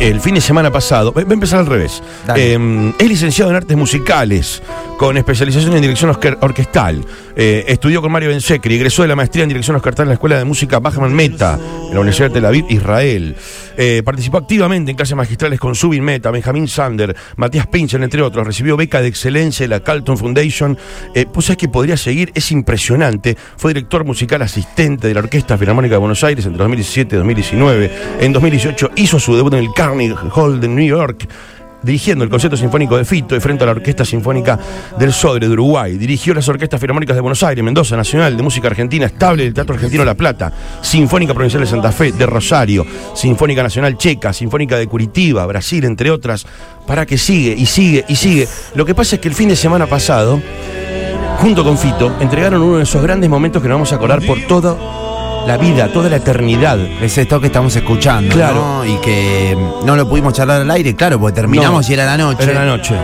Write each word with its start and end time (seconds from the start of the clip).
el 0.00 0.20
fin 0.20 0.34
de 0.34 0.40
semana 0.40 0.70
pasado, 0.72 1.12
voy 1.12 1.24
a 1.28 1.32
empezar 1.32 1.60
al 1.60 1.66
revés. 1.66 2.02
Eh, 2.36 2.92
es 2.98 3.08
licenciado 3.08 3.50
en 3.50 3.56
artes 3.58 3.76
musicales, 3.76 4.62
con 4.98 5.16
especialización 5.18 5.74
en 5.74 5.82
dirección 5.82 6.10
orque- 6.10 6.36
orquestal. 6.40 7.04
Eh, 7.36 7.64
estudió 7.68 8.00
con 8.00 8.10
Mario 8.10 8.30
Bensecri, 8.30 8.74
egresó 8.76 9.02
de 9.02 9.08
la 9.08 9.16
maestría 9.16 9.42
en 9.44 9.48
dirección 9.50 9.76
orquestal 9.76 10.04
en 10.04 10.08
la 10.08 10.14
Escuela 10.14 10.38
de 10.38 10.44
Música 10.44 10.78
Bachman 10.78 11.12
Meta, 11.12 11.58
en 11.88 11.94
la 11.94 12.00
Universidad 12.00 12.28
de 12.28 12.34
Tel 12.34 12.46
Aviv, 12.46 12.64
Israel. 12.70 13.36
Eh, 13.82 14.02
participó 14.04 14.36
activamente 14.36 14.90
en 14.90 14.96
clases 14.98 15.16
magistrales 15.16 15.58
con 15.58 15.74
Subin 15.74 16.04
Meta, 16.04 16.30
Benjamín 16.30 16.68
Sander, 16.68 17.16
Matías 17.36 17.66
Pincher, 17.66 18.02
entre 18.02 18.20
otros. 18.20 18.46
Recibió 18.46 18.76
beca 18.76 19.00
de 19.00 19.08
excelencia 19.08 19.64
de 19.64 19.68
la 19.68 19.80
Carlton 19.80 20.18
Foundation. 20.18 20.76
Eh, 21.14 21.24
pues 21.32 21.48
es 21.48 21.56
que 21.56 21.66
podría 21.66 21.96
seguir, 21.96 22.30
es 22.34 22.52
impresionante. 22.52 23.38
Fue 23.56 23.72
director 23.72 24.04
musical 24.04 24.42
asistente 24.42 25.08
de 25.08 25.14
la 25.14 25.20
Orquesta 25.20 25.56
Filarmónica 25.56 25.94
de 25.94 25.98
Buenos 25.98 26.22
Aires 26.22 26.44
entre 26.44 26.58
2017 26.58 27.14
y 27.14 27.18
2019. 27.20 27.90
En 28.20 28.34
2018 28.34 28.90
hizo 28.96 29.18
su 29.18 29.34
debut 29.34 29.54
en 29.54 29.60
el 29.60 29.72
Carnegie 29.74 30.14
Hall 30.34 30.60
de 30.60 30.68
New 30.68 30.86
York 30.86 31.26
dirigiendo 31.82 32.24
el 32.24 32.30
concierto 32.30 32.56
sinfónico 32.56 32.96
de 32.96 33.04
Fito 33.04 33.36
y 33.36 33.40
frente 33.40 33.64
a 33.64 33.66
la 33.66 33.72
Orquesta 33.72 34.04
Sinfónica 34.04 34.58
del 34.98 35.12
Sodre 35.12 35.46
de 35.46 35.52
Uruguay. 35.52 35.96
Dirigió 35.96 36.34
las 36.34 36.48
orquestas 36.48 36.80
filarmónicas 36.80 37.16
de 37.16 37.20
Buenos 37.20 37.42
Aires, 37.42 37.64
Mendoza, 37.64 37.96
Nacional, 37.96 38.36
de 38.36 38.42
Música 38.42 38.68
Argentina, 38.68 39.06
Estable, 39.06 39.44
del 39.44 39.54
Teatro 39.54 39.74
Argentino 39.74 40.04
La 40.04 40.14
Plata, 40.14 40.52
Sinfónica 40.80 41.34
Provincial 41.34 41.62
de 41.62 41.68
Santa 41.68 41.92
Fe, 41.92 42.12
de 42.12 42.26
Rosario, 42.26 42.86
Sinfónica 43.14 43.62
Nacional 43.62 43.96
Checa, 43.96 44.32
Sinfónica 44.32 44.76
de 44.76 44.86
Curitiba, 44.86 45.46
Brasil, 45.46 45.84
entre 45.84 46.10
otras. 46.10 46.46
Para 46.86 47.06
que 47.06 47.18
sigue 47.18 47.54
y 47.56 47.66
sigue 47.66 48.04
y 48.08 48.16
sigue. 48.16 48.48
Lo 48.74 48.84
que 48.84 48.94
pasa 48.94 49.16
es 49.16 49.20
que 49.20 49.28
el 49.28 49.34
fin 49.34 49.48
de 49.48 49.56
semana 49.56 49.86
pasado, 49.86 50.40
junto 51.38 51.62
con 51.62 51.78
Fito, 51.78 52.16
entregaron 52.20 52.62
uno 52.62 52.78
de 52.78 52.82
esos 52.82 53.02
grandes 53.02 53.30
momentos 53.30 53.62
que 53.62 53.68
nos 53.68 53.76
vamos 53.76 53.92
a 53.92 53.96
acordar 53.96 54.24
por 54.26 54.40
toda 54.48 54.76
la 55.50 55.56
vida, 55.56 55.88
toda 55.88 56.08
la 56.08 56.16
eternidad. 56.16 56.78
Es 57.02 57.18
esto 57.18 57.40
que 57.40 57.48
estamos 57.48 57.74
escuchando, 57.74 58.32
Claro. 58.34 58.54
¿no? 58.54 58.84
Y 58.84 58.96
que 58.98 59.56
no 59.84 59.96
lo 59.96 60.08
pudimos 60.08 60.32
charlar 60.32 60.60
al 60.62 60.70
aire, 60.70 60.94
claro, 60.94 61.18
porque 61.18 61.34
terminamos 61.34 61.84
No, 61.86 61.90
y 61.90 61.94
era 61.94 62.06
la 62.06 62.16
noche. 62.16 62.44
Era 62.44 62.64
la 62.64 62.66
noche. 62.66 62.94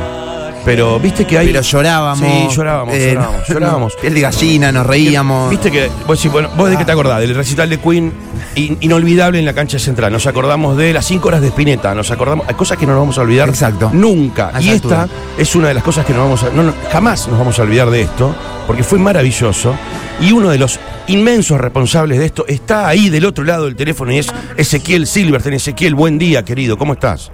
Pero 0.64 0.98
viste 1.00 1.24
que 1.24 1.38
hay. 1.38 1.46
Pero 1.48 1.60
llorábamos. 1.62 2.28
Sí, 2.28 2.48
llorábamos, 2.56 2.94
eh, 2.94 3.12
llorábamos, 3.14 3.42
llorábamos. 3.48 3.94
Piel 3.96 4.14
de 4.14 4.20
gallina, 4.20 4.70
nos 4.72 4.86
reíamos. 4.86 5.50
Viste 5.50 5.70
que, 5.72 5.90
vos 6.06 6.18
decís, 6.18 6.30
bueno, 6.30 6.48
vos 6.56 6.70
de 6.70 6.76
qué 6.76 6.84
te 6.84 6.92
acordás, 6.92 7.20
del 7.20 7.34
recital 7.34 7.68
de 7.70 7.78
Queen, 7.78 8.12
in- 8.56 8.76
inolvidable 8.80 9.38
en 9.40 9.44
la 9.44 9.52
cancha 9.52 9.78
central. 9.80 10.12
Nos 10.12 10.26
acordamos 10.28 10.76
de 10.76 10.92
las 10.92 11.04
cinco 11.04 11.28
horas 11.28 11.40
de 11.40 11.48
Spinetta, 11.48 11.94
nos 11.96 12.10
acordamos, 12.12 12.46
hay 12.48 12.54
cosas 12.54 12.78
que 12.78 12.86
no 12.86 12.92
nos 12.92 13.00
vamos 13.02 13.18
a 13.18 13.22
olvidar 13.22 13.48
Exacto. 13.48 13.90
nunca. 13.92 14.52
Y 14.60 14.70
esta 14.70 15.08
es 15.38 15.54
una 15.56 15.68
de 15.68 15.74
las 15.74 15.82
cosas 15.84 16.04
que 16.04 16.12
no 16.12 16.20
vamos 16.20 16.42
a, 16.44 16.50
no, 16.50 16.62
no, 16.64 16.74
jamás 16.92 17.26
nos 17.28 17.38
vamos 17.38 17.58
a 17.58 17.62
olvidar 17.62 17.90
de 17.90 18.02
esto, 18.02 18.34
porque 18.68 18.82
fue 18.84 18.98
maravilloso. 19.00 19.74
Y 20.20 20.32
uno 20.32 20.48
de 20.50 20.58
los 20.58 20.80
inmensos 21.08 21.60
responsables 21.60 22.18
de 22.18 22.26
esto 22.26 22.44
está 22.46 22.88
ahí 22.88 23.10
del 23.10 23.24
otro 23.24 23.44
lado 23.44 23.66
del 23.66 23.76
teléfono 23.76 24.12
y 24.12 24.18
es 24.18 24.32
Ezequiel 24.56 25.06
Silverstein. 25.06 25.54
Ezequiel, 25.54 25.94
buen 25.94 26.18
día, 26.18 26.44
querido, 26.44 26.76
¿cómo 26.76 26.94
estás? 26.94 27.30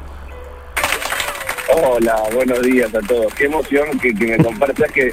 Hola, 1.74 2.16
buenos 2.34 2.60
días 2.62 2.94
a 2.94 3.00
todos. 3.00 3.32
Qué 3.34 3.46
emoción 3.46 3.98
que, 3.98 4.14
que 4.14 4.36
me 4.36 4.44
compartas 4.44 4.90
que, 4.92 5.04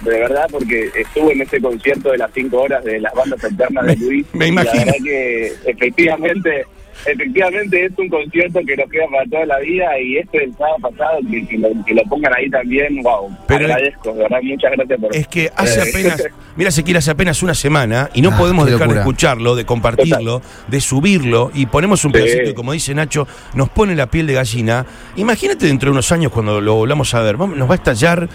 de 0.00 0.10
verdad, 0.10 0.46
porque 0.50 0.90
estuve 0.94 1.34
en 1.34 1.42
ese 1.42 1.60
concierto 1.60 2.10
de 2.10 2.18
las 2.18 2.30
cinco 2.32 2.62
horas 2.62 2.82
de 2.84 3.00
las 3.00 3.12
bandas 3.12 3.42
alternas 3.44 3.86
de 3.86 3.96
Luis. 3.96 4.26
me 4.32 4.46
imagino. 4.46 4.74
La 4.74 4.84
verdad 4.84 5.04
que 5.04 5.46
efectivamente, 5.66 6.66
efectivamente 7.06 7.84
es 7.86 7.92
un 7.98 8.08
concierto 8.08 8.60
que 8.66 8.76
nos 8.76 8.90
queda 8.90 9.04
para 9.10 9.24
toda 9.26 9.46
la 9.46 9.58
vida 9.60 9.86
y 10.00 10.18
este 10.18 10.38
del 10.40 10.52
sábado 10.54 10.76
pasado, 10.82 11.18
que, 11.30 11.46
que 11.46 11.58
lo, 11.58 11.68
que 11.84 11.94
lo 11.94 12.02
pongan 12.04 12.32
ahí 12.36 12.50
también, 12.50 13.02
wow, 13.02 13.30
Pero- 13.46 13.64
agradezco, 13.66 14.12
de 14.12 14.22
verdad, 14.22 14.38
muchas 14.42 14.72
gracias 14.72 15.00
por 15.00 15.16
Es 15.16 15.28
que 15.28 15.50
hace 15.56 15.80
Eh, 15.80 15.90
apenas, 15.90 16.24
mira, 16.56 16.68
Ezequiel, 16.70 16.96
hace 16.98 17.10
apenas 17.10 17.42
una 17.42 17.54
semana 17.54 18.10
y 18.14 18.22
no 18.22 18.30
Ah, 18.30 18.36
podemos 18.38 18.70
dejar 18.70 18.88
de 18.88 18.98
escucharlo, 18.98 19.54
de 19.56 19.64
compartirlo, 19.64 20.42
de 20.68 20.80
subirlo 20.80 21.50
y 21.54 21.66
ponemos 21.66 22.04
un 22.04 22.12
Sí. 22.12 22.18
pedacito 22.18 22.50
y 22.50 22.54
como 22.54 22.72
dice 22.72 22.94
Nacho, 22.94 23.26
nos 23.54 23.68
pone 23.68 23.94
la 23.96 24.06
piel 24.10 24.26
de 24.26 24.34
gallina. 24.34 24.86
Imagínate 25.16 25.66
dentro 25.66 25.88
de 25.88 25.92
unos 25.92 26.10
años 26.12 26.32
cuando 26.32 26.60
lo 26.60 26.74
volvamos 26.74 27.14
a 27.14 27.20
ver, 27.22 27.36
vamos- 27.36 27.56
nos 27.56 27.68
va 27.68 27.74
a 27.74 27.76
estallar 27.76 28.28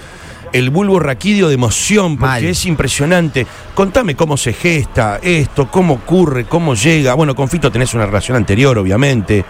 el 0.53 0.69
bulbo 0.69 0.99
raquídeo 0.99 1.47
de 1.49 1.55
emoción 1.55 2.17
porque 2.17 2.25
Mal. 2.25 2.45
es 2.45 2.65
impresionante. 2.65 3.45
Contame 3.73 4.15
cómo 4.15 4.37
se 4.37 4.53
gesta 4.53 5.19
esto, 5.21 5.67
cómo 5.69 5.95
ocurre, 5.95 6.45
cómo 6.45 6.75
llega. 6.75 7.13
Bueno, 7.15 7.35
con 7.35 7.49
Fito 7.49 7.71
tenés 7.71 7.93
una 7.93 8.05
relación 8.05 8.37
anterior, 8.37 8.77
obviamente. 8.77 9.43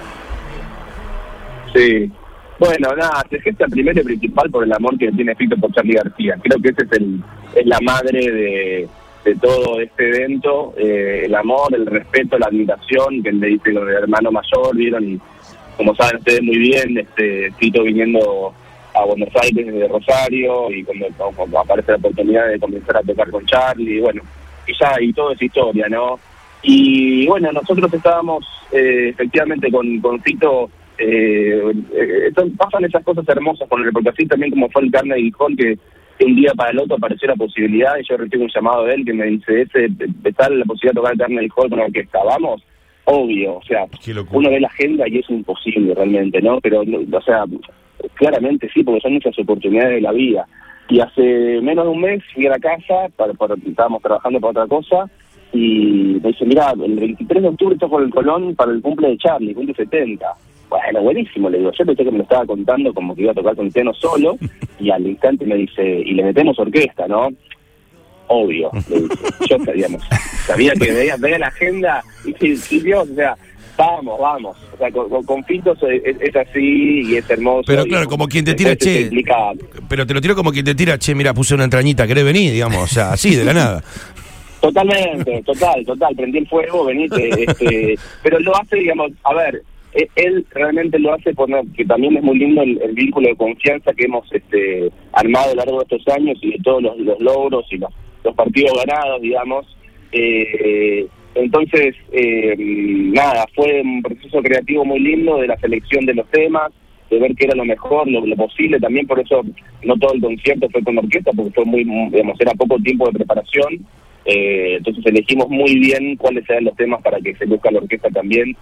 Sí. 1.74 2.12
Bueno, 2.60 2.90
nada, 2.96 3.24
se 3.30 3.40
gesta 3.42 3.66
primero 3.68 4.00
y 4.00 4.04
principal 4.04 4.50
por 4.50 4.64
el 4.64 4.72
amor 4.72 4.98
que 4.98 5.12
tiene 5.12 5.36
Fito 5.36 5.58
por 5.58 5.72
Charlie 5.74 5.96
García. 5.96 6.36
Creo 6.42 6.60
que 6.62 6.70
ese 6.70 6.84
es, 6.86 6.92
el, 6.94 7.22
es 7.56 7.66
la 7.66 7.80
madre 7.82 8.20
de, 8.32 8.88
de 9.26 9.36
todo 9.36 9.80
este 9.82 10.08
evento. 10.08 10.74
eh, 10.78 11.24
el 11.26 11.36
amor, 11.36 11.74
el 11.76 11.86
respeto, 11.86 12.38
la 12.38 12.48
admiración 12.48 13.22
que 13.24 13.30
él 13.30 13.40
le 13.40 13.48
dice 13.48 13.72
el 13.72 13.78
hermano 13.78 14.32
mayor, 14.32 14.76
¿vieron? 14.76 15.04
Y 15.04 15.20
como 15.76 15.96
saben 15.96 16.18
ustedes 16.18 16.44
muy 16.44 16.58
bien, 16.58 16.98
este 17.00 17.52
Fito 17.58 17.84
viniendo 17.84 18.54
a 18.94 19.06
Buenos 19.06 19.30
Aires 19.42 19.66
desde 19.66 19.88
Rosario 19.88 20.72
y 20.72 20.84
cuando, 20.84 21.08
cuando 21.36 21.60
aparece 21.60 21.92
la 21.92 21.98
oportunidad 21.98 22.48
de 22.48 22.60
comenzar 22.60 22.98
a 22.98 23.02
tocar 23.02 23.30
con 23.30 23.46
Charlie, 23.46 24.00
bueno, 24.00 24.22
y 24.68 24.74
ya, 24.80 24.96
y 25.02 25.12
todo 25.14 25.32
es 25.32 25.42
historia, 25.42 25.88
¿no? 25.90 26.20
Y 26.62 27.28
bueno, 27.28 27.52
nosotros 27.52 27.94
estábamos 27.94 28.46
eh, 28.72 29.10
efectivamente 29.10 29.70
con, 29.72 30.00
con 30.00 30.22
Fito, 30.22 30.70
eh, 30.98 31.62
eh, 31.94 32.32
pasan 32.58 32.86
esas 32.86 33.04
cosas 33.04 33.28
hermosas 33.28 33.68
con 33.68 33.84
él, 33.84 33.90
porque 33.92 34.10
así 34.10 34.26
también 34.26 34.52
como 34.52 34.70
fue 34.70 34.84
el 34.84 34.92
Carnegie 34.92 35.34
Hall, 35.38 35.58
que, 35.58 35.78
que 36.18 36.26
un 36.26 36.36
día 36.36 36.54
para 36.56 36.72
el 36.72 36.80
otro 36.80 36.96
apareció 36.96 37.28
la 37.28 37.36
posibilidad, 37.36 37.98
y 37.98 38.08
yo 38.08 38.16
recibo 38.16 38.44
un 38.44 38.52
llamado 38.54 38.86
de 38.86 38.94
él 38.94 39.06
que 39.06 39.14
me 39.14 39.26
dice, 39.26 39.62
ese, 39.64 39.88
de 39.90 40.34
tal 40.34 40.60
la 40.60 40.66
posibilidad 40.66 40.94
de 40.94 41.02
tocar 41.02 41.14
el 41.14 41.20
Carnegie 41.20 41.52
Hall 41.56 41.70
con 41.70 41.80
la 41.80 41.86
orquesta, 41.86 42.20
vamos, 42.24 42.64
obvio, 43.06 43.56
o 43.56 43.64
sea, 43.64 43.86
uno 44.32 44.50
ve 44.50 44.60
la 44.60 44.68
agenda 44.68 45.08
y 45.08 45.18
es 45.18 45.30
imposible 45.30 45.94
realmente, 45.94 46.42
¿no? 46.42 46.62
Pero, 46.62 46.82
o 46.82 47.22
sea, 47.22 47.44
claramente 48.16 48.70
sí, 48.74 48.84
porque 48.84 49.02
son 49.02 49.14
muchas 49.14 49.38
oportunidades 49.40 49.96
de 49.96 50.02
la 50.02 50.12
vida. 50.12 50.46
Y 50.90 51.00
hace 51.00 51.62
menos 51.62 51.86
de 51.86 51.92
un 51.92 52.02
mes 52.02 52.22
fui 52.34 52.46
a 52.48 52.52
la 52.52 52.60
casa, 52.60 53.08
para, 53.16 53.34
para- 53.34 53.56
estábamos 53.56 54.02
trabajando 54.02 54.40
para 54.40 54.64
otra 54.64 54.68
cosa, 54.68 55.10
y 55.54 56.20
me 56.22 56.30
dice, 56.30 56.46
mira, 56.46 56.72
el 56.84 56.96
23 56.96 57.44
de 57.44 57.50
octubre 57.50 57.78
toco 57.78 58.00
el 58.00 58.10
Colón 58.10 58.56
para 58.56 58.72
el 58.72 58.82
cumple 58.82 59.10
de 59.10 59.18
Charlie, 59.18 59.54
cumple 59.54 59.76
70. 59.76 60.26
Bueno, 60.70 61.02
buenísimo, 61.04 61.50
le 61.50 61.60
digo, 61.60 61.72
yo 61.72 61.86
pensé 61.86 62.04
que 62.04 62.12
me 62.12 62.18
lo 62.18 62.24
estaba 62.24 62.46
contando 62.48 62.92
como 62.94 63.16
que 63.16 63.22
iba 63.22 63.32
a 63.32 63.36
tocar 63.36 63.56
con 63.56 63.72
piano 63.72 63.94
solo, 63.94 64.38
y 64.80 64.90
al 64.90 65.06
instante 65.08 65.46
me 65.46 65.56
dice, 65.56 65.84
y 65.84 66.14
le 66.14 66.24
metemos 66.24 66.58
orquesta, 66.60 67.08
¿no? 67.08 67.30
Obvio, 68.28 68.72
le 68.90 69.02
dice. 69.02 69.16
Yo 69.50 69.58
digamos, 69.74 70.02
sabía 70.48 70.74
que 70.74 70.92
veía, 70.92 71.16
veía 71.18 71.38
la 71.40 71.48
agenda 71.48 72.02
y 72.26 72.56
sí, 72.56 72.80
Dios, 72.80 73.10
o 73.12 73.16
sea, 73.16 73.36
vamos, 73.78 74.20
vamos. 74.20 74.58
O 74.74 74.78
sea, 74.78 74.92
con, 74.92 75.10
con, 75.10 75.24
con 75.24 75.44
Fito 75.44 75.76
es, 75.88 76.36
así 76.36 77.02
y 77.02 77.16
es 77.16 77.30
hermoso. 77.30 77.64
Pero 77.68 77.86
claro, 77.86 78.08
como 78.08 78.28
quien 78.28 78.46
te 78.46 78.54
tira, 78.54 78.76
che. 78.76 79.10
Pero 79.90 80.06
te 80.06 80.14
lo 80.14 80.22
tiro 80.22 80.36
como 80.36 80.52
quien 80.52 80.66
te 80.66 80.76
tira, 80.76 80.98
che, 80.98 81.16
mira, 81.16 81.34
puse 81.34 81.56
una 81.56 81.66
entrañita, 81.66 82.08
¿querés 82.08 82.26
venir? 82.26 82.52
Digamos, 82.52 82.84
o 82.84 82.88
sea, 82.88 83.12
así, 83.12 83.36
de 83.36 83.46
la 83.46 83.54
nada. 83.54 83.84
Totalmente, 84.62 85.44
total, 85.44 85.86
total. 85.86 86.16
Prendí 86.16 86.38
el 86.38 86.48
fuego, 86.48 86.86
venite. 86.86 87.44
Este, 87.44 87.96
pero 88.22 88.40
lo 88.40 88.56
hace, 88.56 88.78
digamos, 88.78 89.12
a 89.24 89.34
ver, 89.34 89.62
eh, 89.94 90.08
él 90.16 90.46
realmente 90.52 90.98
lo 91.00 91.14
hace 91.14 91.34
por 91.34 91.50
que 91.76 91.86
también 91.86 92.16
es 92.16 92.24
muy 92.24 92.40
lindo 92.40 92.62
el, 92.62 92.82
el 92.82 92.94
vínculo 92.94 93.28
de 93.28 93.36
confianza 93.36 93.92
que 93.94 94.06
hemos 94.06 94.26
este, 94.32 94.90
armado 95.12 95.52
a 95.52 95.56
lo 95.56 95.56
largo 95.56 95.78
de 95.80 95.96
estos 95.96 96.16
años 96.16 96.38
y 96.42 96.52
de 96.52 96.60
todos 96.64 96.82
los, 96.82 96.98
los 96.98 97.20
logros 97.20 97.66
y 97.72 97.78
los, 97.78 97.92
los 98.24 98.34
partidos 98.36 98.72
ganados, 98.86 99.22
digamos. 99.22 99.66
Eh, 100.14 101.08
entonces, 101.36 101.96
eh, 102.12 102.56
nada, 102.58 103.46
fue 103.56 103.82
un 103.82 104.02
proceso 104.02 104.42
creativo 104.42 104.86
muy 104.86 105.00
lindo 105.00 105.38
de 105.38 105.48
la 105.48 105.58
selección 105.58 106.06
de 106.06 106.14
los 106.14 106.30
temas, 106.30 106.72
de 107.10 107.20
ver 107.20 107.36
qué 107.36 107.46
era 107.46 107.56
lo 107.56 107.66
mejor, 107.66 108.08
lo, 108.08 108.36
posible. 108.36 108.80
También 108.80 109.08
por 109.08 109.20
eso 109.20 109.44
no 109.84 109.98
todo 109.98 110.14
el 110.14 110.22
concierto 110.22 110.70
fue 110.70 110.84
con 110.84 110.98
orquesta, 110.98 111.32
porque 111.36 111.52
fue 111.52 111.66
muy, 111.66 111.84
digamos, 111.84 112.40
era 112.40 112.54
poco 112.54 112.78
tiempo 112.80 113.08
de 113.08 113.14
preparación. 113.14 113.86
Eh, 114.26 114.76
entonces 114.78 115.06
elegimos 115.06 115.50
muy 115.50 115.80
bien 115.80 116.16
cuáles 116.16 116.50
eran 116.50 116.66
los 116.66 116.76
temas 116.76 117.02
para 117.02 117.20
que 117.20 117.36
se 117.36 117.46
luzca 117.46 117.72
la 117.72 117.80
orquesta 117.80 118.10
también. 118.10 118.56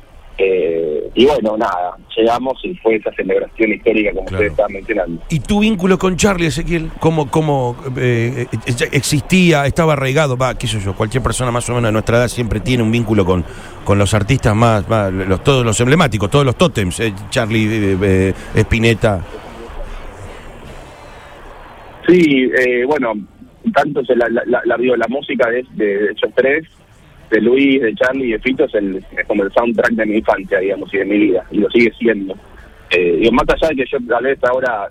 Eh, 0.44 1.09
y 1.13 1.25
bueno, 1.28 1.56
nada, 1.56 1.96
llegamos 2.18 2.57
y 2.63 2.74
fue 2.78 2.96
esa 2.96 3.12
celebración 3.13 3.73
histórica 3.73 4.09
como 4.11 4.26
Claro. 4.26 4.38
ustedes 4.38 4.52
estaban 4.53 4.73
mencionando. 4.73 5.22
¿Y 5.29 5.40
tu 5.40 5.59
vínculo 5.59 5.99
con 5.99 6.17
Charlie, 6.17 6.47
Ezequiel? 6.47 6.90
¿Cómo, 6.99 7.29
cómo 7.29 7.76
eh, 7.97 8.47
eh, 8.52 8.90
existía, 8.91 9.66
estaba 9.67 9.93
arraigado? 9.93 10.38
Va, 10.38 10.58
qué 10.58 10.66
sé 10.66 10.79
yo, 10.79 10.96
cualquier 10.96 11.22
persona 11.22 11.52
más 11.52 11.70
o 11.70 11.73
menos 11.73 11.90
de 11.90 11.91
nuestra 11.91 12.17
edad 12.17 12.28
siempre 12.28 12.59
tiene 12.59 12.82
un 12.82 12.91
vínculo 12.91 13.23
con, 13.23 13.46
con 13.84 13.99
los 13.99 14.14
artistas 14.16 14.55
más, 14.55 14.88
más- 14.90 15.11
los, 15.14 15.43
todos 15.43 15.64
los 15.64 15.79
emblemáticos, 15.79 16.29
todos 16.32 16.46
los 16.46 16.55
tótems, 16.55 16.99
eh, 17.02 17.14
Charlie, 17.29 17.97
eh, 18.02 18.34
Spinetta. 18.55 19.22
Sí, 22.08 22.49
eh, 22.58 22.84
bueno, 22.88 23.14
tanto 23.76 24.02
la, 24.16 24.28
la, 24.29 24.41
la, 24.47 24.61
la, 24.66 24.78
digo, 24.78 24.96
la 24.96 25.08
música 25.08 25.49
de, 25.49 25.64
de, 25.76 25.85
de 25.85 26.05
ellos 26.05 26.32
tres, 26.35 26.64
de 27.31 27.41
Luis, 27.41 27.81
de 27.81 27.95
Charlie 27.95 28.25
y 28.28 28.31
de 28.33 28.39
Fito, 28.39 28.66
es, 28.66 28.73
el, 28.75 29.03
como 29.28 29.43
el 29.43 29.51
soundtrack 29.53 29.91
de 29.93 30.05
mi 30.05 30.17
infancia, 30.17 30.59
digamos, 30.59 30.93
y 30.93 30.97
de 30.97 31.05
mi 31.05 31.17
vida, 31.17 31.45
y 31.51 31.57
lo 31.59 31.69
sigue 31.72 31.91
siendo. 31.97 32.35
Eh, 32.91 33.17
digo, 33.22 33.31
más 33.31 33.45
allá 33.49 33.69
de 33.69 33.75
que 33.78 33.85
yo 33.89 33.97
tal 34.07 34.23
vez 34.25 34.37
ahora 34.43 34.89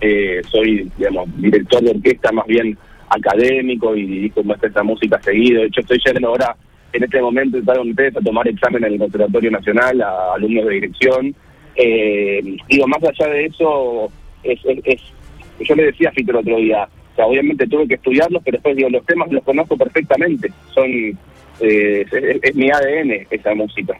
eh, 0.00 0.40
soy, 0.50 0.90
digamos, 0.98 1.28
director 1.40 1.82
de 1.82 1.90
orquesta 1.90 2.30
más 2.32 2.46
bien 2.46 2.76
académico 3.08 3.96
y 3.96 4.04
dirijo 4.06 4.42
esta 4.62 4.82
música 4.82 5.20
seguido, 5.22 5.60
de 5.62 5.68
hecho 5.68 5.80
estoy 5.80 5.98
yendo 6.04 6.28
ahora 6.28 6.56
en 6.92 7.02
este 7.02 7.20
momento 7.20 7.56
entraron 7.58 7.90
ustedes 7.90 8.16
a 8.16 8.20
tomar 8.20 8.46
examen 8.46 8.84
en 8.84 8.92
el 8.92 8.98
Conservatorio 8.98 9.50
Nacional 9.50 10.00
a 10.00 10.34
alumnos 10.34 10.64
de 10.66 10.74
dirección. 10.74 11.34
Eh, 11.74 12.40
digo, 12.68 12.86
más 12.86 13.02
allá 13.02 13.32
de 13.32 13.46
eso, 13.46 14.08
es, 14.44 14.60
es, 14.64 14.78
es- 14.84 15.02
yo 15.68 15.74
le 15.74 15.86
decía 15.86 16.08
a 16.10 16.12
Fito 16.12 16.30
el 16.32 16.36
otro 16.38 16.56
día, 16.56 16.88
o 17.14 17.16
sea, 17.16 17.26
obviamente 17.26 17.66
tuve 17.66 17.86
que 17.88 17.94
estudiarlos, 17.94 18.42
pero 18.44 18.56
después 18.56 18.76
digo, 18.76 18.90
los 18.90 19.06
temas 19.06 19.30
los 19.32 19.42
conozco 19.44 19.76
perfectamente, 19.76 20.50
son 20.74 20.86
eh, 21.60 22.04
es, 22.06 22.12
es- 22.12 22.38
es 22.42 22.54
mi 22.56 22.68
ADN 22.70 23.26
esa 23.30 23.54
música. 23.54 23.94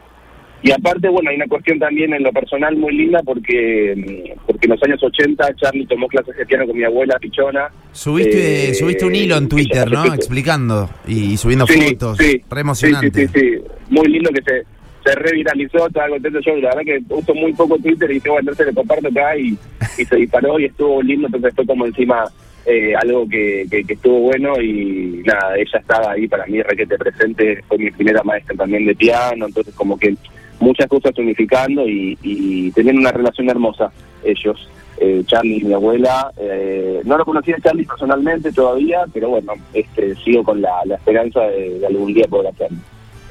Y 0.61 0.71
aparte, 0.71 1.07
bueno, 1.09 1.29
hay 1.29 1.35
una 1.35 1.45
cuestión 1.47 1.77
también 1.79 2.11
en 2.13 2.23
lo 2.23 2.31
personal 2.33 2.75
muy 2.75 2.91
linda 2.95 3.21
porque, 3.23 3.93
mm, 3.95 4.39
porque 4.47 4.65
en 4.65 4.71
los 4.71 4.83
años 4.83 5.01
80 5.03 5.53
Charlie 5.55 5.85
tomó 5.85 6.07
clases 6.07 6.35
de 6.35 6.45
piano 6.45 6.65
con 6.65 6.75
mi 6.75 6.83
abuela 6.83 7.17
Pichona. 7.19 7.69
Subiste, 7.91 8.69
Eh, 8.69 8.73
subiste 8.73 9.05
un 9.05 9.13
hilo 9.15 9.37
en 9.37 9.47
Twitter, 9.47 9.89
¿no? 9.91 10.13
Explicando 10.13 10.89
y, 11.07 11.33
y 11.33 11.37
subiendo 11.37 11.67
Sí, 11.67 11.79
fotos. 11.81 12.17
sí, 12.17 12.41
Re 12.49 12.61
emocionante. 12.61 13.27
Sí, 13.27 13.33
sí, 13.33 13.39
sí, 13.39 13.57
sí. 13.57 13.63
Muy 13.89 14.07
lindo 14.07 14.31
que 14.31 14.41
se, 14.41 14.63
se 15.07 15.15
reviralizó, 15.15 15.85
estaba 15.87 16.09
contento 16.09 16.39
yo. 16.39 16.55
La 16.55 16.69
verdad 16.75 16.81
que 16.83 16.99
uso 17.13 17.35
muy 17.35 17.53
poco 17.53 17.77
Twitter 17.77 18.09
y 18.09 18.15
dije, 18.15 18.29
bueno, 18.29 18.49
entonces 18.49 18.65
le 18.67 18.73
comparto 18.73 19.07
acá 19.07 19.37
y, 19.37 19.55
y 19.99 20.05
se 20.05 20.15
disparó 20.15 20.59
y 20.59 20.65
estuvo 20.65 21.01
lindo. 21.03 21.27
Entonces 21.27 21.53
fue 21.55 21.65
como 21.67 21.85
encima 21.85 22.25
eh, 22.65 22.95
algo 22.95 23.27
que, 23.27 23.65
que, 23.69 23.85
estuvo 23.87 24.19
bueno 24.19 24.59
y 24.61 25.21
nada, 25.25 25.55
ella 25.55 25.79
estaba 25.79 26.11
ahí 26.11 26.27
para 26.27 26.45
mí, 26.47 26.61
requete 26.61 26.97
presente. 26.97 27.61
Fue 27.67 27.77
mi 27.77 27.91
primera 27.91 28.23
maestra 28.23 28.55
también 28.55 28.85
de 28.85 28.95
piano, 28.95 29.45
entonces 29.45 29.73
como 29.75 29.97
que 29.97 30.15
muchas 30.59 30.87
cosas 30.87 31.17
unificando 31.17 31.87
y, 31.87 32.17
y 32.21 32.71
tenían 32.71 32.97
una 32.97 33.11
relación 33.11 33.49
hermosa 33.49 33.91
ellos. 34.23 34.69
Eh, 34.97 35.23
Charlie 35.25 35.61
mi 35.63 35.73
abuela, 35.73 36.31
eh, 36.37 37.01
no 37.03 37.17
lo 37.17 37.25
conocía 37.25 37.57
Charlie 37.61 37.85
personalmente 37.85 38.51
todavía, 38.51 39.05
pero 39.13 39.29
bueno, 39.29 39.53
este, 39.73 40.15
sigo 40.15 40.43
con 40.43 40.61
la, 40.61 40.85
la 40.85 40.95
esperanza 40.95 41.41
de, 41.41 41.79
de 41.79 41.87
algún 41.87 42.13
día 42.13 42.25
poder 42.27 42.53
hacerlo. 42.53 42.77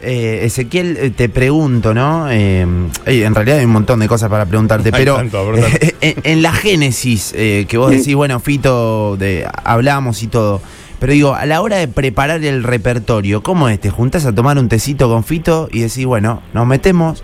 Eh, 0.03 0.41
Ezequiel, 0.45 0.97
eh, 0.99 1.11
te 1.11 1.29
pregunto, 1.29 1.95
¿no? 1.95 2.31
Eh, 2.31 2.67
eh, 3.07 3.25
en 3.25 3.35
realidad 3.35 3.59
hay 3.59 3.65
un 3.65 3.73
montón 3.73 4.01
de 4.01 4.09
cosas 4.09 4.29
para 4.29 4.45
preguntarte, 4.45 4.89
Hay 4.93 4.99
pero 4.99 5.17
tanto, 5.17 5.51
¿verdad? 5.51 5.69
en, 6.01 6.15
en 6.25 6.43
la 6.43 6.53
génesis 6.53 7.33
eh, 7.35 7.67
que 7.69 7.79
vos 7.79 7.91
decís, 7.91 8.15
bueno, 8.15 8.39
Fito, 8.41 9.17
de, 9.17 9.49
hablamos 9.65 10.23
y 10.23 10.27
todo, 10.27 10.61
pero 10.99 11.13
digo, 11.13 11.35
a 11.35 11.47
la 11.47 11.63
hora 11.63 11.79
de 11.79 11.89
preparar 11.89 12.45
el 12.45 12.65
repertorio, 12.65 13.43
¿cómo 13.43 13.69
es? 13.69 13.81
¿Te 13.81 13.91
juntás 13.91 14.27
a 14.27 14.35
tomar 14.35 14.59
un 14.59 14.69
tecito 14.69 15.09
con 15.09 15.25
Fito 15.25 15.69
y 15.73 15.81
decís, 15.81 16.05
bueno, 16.05 16.43
nos 16.53 16.67
metemos 16.67 17.23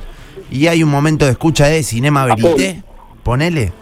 y 0.50 0.66
hay 0.66 0.82
un 0.82 0.90
momento 0.90 1.26
de 1.26 1.32
escucha 1.32 1.66
de 1.66 1.82
Cinema 1.82 2.24
A 2.24 2.36
full. 2.36 2.56
Verité? 2.56 2.82
Ponele. 3.22 3.72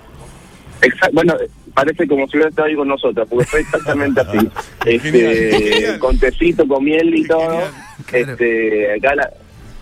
Bueno, 1.13 1.35
parece 1.75 2.07
como 2.07 2.27
si 2.27 2.37
hubiera 2.37 2.51
estado 2.51 2.69
ahí 2.69 2.75
con 2.75 2.89
nosotros, 2.89 3.27
porque 3.29 3.47
fue 3.47 3.61
exactamente 3.61 4.21
así. 4.27 4.49
Este, 4.85 5.99
con 5.99 6.19
tecito, 6.19 6.67
con 6.67 6.85
miel 6.85 7.15
y 7.15 7.25
todo. 7.25 7.61
Claro. 8.09 8.33
Este, 8.33 8.93
acá 8.95 9.15
la, 9.15 9.31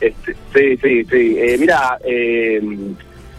este, 0.00 0.34
sí, 0.54 0.76
sí, 0.82 1.04
sí. 1.04 1.36
Eh, 1.38 1.56
mira, 1.58 1.98
eh, 2.04 2.60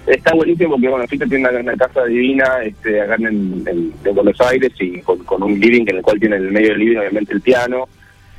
está 0.08 0.34
buenísimo 0.34 0.72
porque, 0.72 0.88
bueno, 0.88 1.08
Fito 1.08 1.26
tiene 1.28 1.48
una, 1.50 1.60
una 1.60 1.76
casa 1.76 2.06
divina 2.06 2.64
este, 2.64 3.02
acá 3.02 3.16
en, 3.16 3.64
en- 3.68 3.94
en 4.04 4.16
Buenos 4.16 4.40
Aires 4.42 4.72
y 4.80 5.02
con, 5.02 5.20
con 5.20 5.44
un 5.44 5.60
living 5.60 5.84
en 5.88 5.98
el 5.98 6.02
cual 6.02 6.20
tiene 6.20 6.38
en 6.38 6.46
el 6.46 6.52
medio 6.52 6.70
del 6.70 6.80
living, 6.80 6.98
obviamente, 6.98 7.34
el 7.34 7.42
piano. 7.42 7.88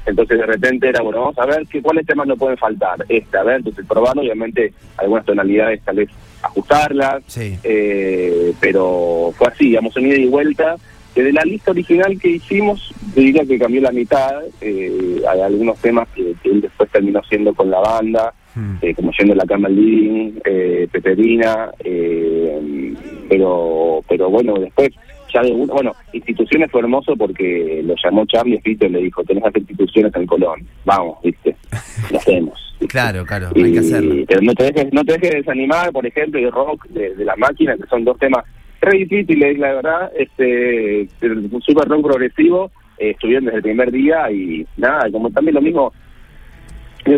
Entonces, 0.06 0.38
de 0.38 0.46
repente 0.46 0.88
era, 0.88 1.02
bueno, 1.02 1.20
vamos 1.20 1.38
a 1.38 1.44
ver 1.44 1.66
qué, 1.70 1.82
cuáles 1.82 2.06
temas 2.06 2.26
no 2.26 2.36
pueden 2.36 2.56
faltar. 2.56 3.04
Esta, 3.10 3.40
a 3.40 3.44
ver, 3.44 3.56
entonces 3.56 3.84
probando, 3.86 4.22
obviamente, 4.22 4.72
algunas 4.96 5.26
tonalidades 5.26 5.82
tal 5.82 5.96
vez 5.96 6.08
ajustarlas. 6.42 7.22
Sí. 7.26 7.58
Eh, 7.62 8.52
pero 8.58 9.32
fue 9.36 9.48
así, 9.48 9.66
digamos, 9.66 9.94
un 9.96 10.06
ida 10.06 10.16
y 10.16 10.26
vuelta. 10.26 10.76
Que 11.18 11.24
de 11.24 11.32
la 11.32 11.42
lista 11.42 11.72
original 11.72 12.16
que 12.20 12.28
hicimos, 12.28 12.94
yo 13.16 13.22
diría 13.22 13.44
que 13.44 13.58
cambió 13.58 13.80
la 13.80 13.90
mitad. 13.90 14.40
eh, 14.60 15.20
hay 15.28 15.40
algunos 15.40 15.76
temas 15.78 16.06
que, 16.14 16.32
que 16.40 16.48
él 16.48 16.60
después 16.60 16.88
terminó 16.92 17.20
siendo 17.28 17.52
con 17.54 17.68
la 17.68 17.80
banda, 17.80 18.32
Mm. 18.54 18.76
eh, 18.82 18.94
como 18.94 19.10
yendo 19.18 19.34
la 19.34 19.44
cama 19.44 19.66
al 19.68 19.74
living, 19.76 20.32
eh, 20.44 20.88
Peperina, 20.90 21.70
eh, 21.84 22.94
pero 23.28 24.00
pero 24.08 24.30
bueno, 24.30 24.54
después 24.58 24.90
ya 25.32 25.42
de 25.42 25.52
uno, 25.52 25.72
bueno, 25.74 25.92
instituciones 26.12 26.70
fue 26.70 26.80
hermoso 26.80 27.14
porque 27.16 27.82
lo 27.84 27.94
llamó 28.02 28.24
Charlie 28.26 28.60
Fito 28.60 28.86
y 28.86 28.90
le 28.90 29.00
dijo, 29.02 29.22
tenés 29.24 29.42
que 29.42 29.48
hacer 29.50 29.62
instituciones 29.62 30.14
en 30.14 30.26
Colón, 30.26 30.66
vamos, 30.84 31.18
viste, 31.22 31.56
lo 32.12 32.18
hacemos. 32.18 32.58
¿viste? 32.80 32.92
Claro, 32.92 33.24
claro, 33.26 33.48
hay 33.54 33.72
que 33.72 33.78
hacerlo. 33.80 34.24
Pero 34.26 34.40
no 34.40 34.54
te 34.54 34.64
dejes, 34.72 34.92
no 34.92 35.04
te 35.04 35.12
dejes 35.14 35.30
desanimar, 35.32 35.92
por 35.92 36.06
ejemplo, 36.06 36.38
el 36.40 36.50
rock 36.52 36.86
de, 36.88 37.14
de 37.16 37.24
la 37.24 37.36
máquina, 37.36 37.76
que 37.76 37.86
son 37.88 38.04
dos 38.04 38.18
temas 38.18 38.44
re 38.80 38.98
difíciles, 38.98 39.58
la 39.58 39.74
verdad, 39.74 40.12
este, 40.16 41.02
el 41.20 41.50
super 41.60 41.88
rock 41.88 42.02
progresivo, 42.02 42.70
eh, 42.98 43.10
estuvieron 43.10 43.44
desde 43.46 43.58
el 43.58 43.62
primer 43.62 43.90
día 43.90 44.30
y 44.30 44.66
nada, 44.76 45.10
como 45.10 45.30
también 45.30 45.54
lo 45.54 45.62
mismo, 45.62 45.92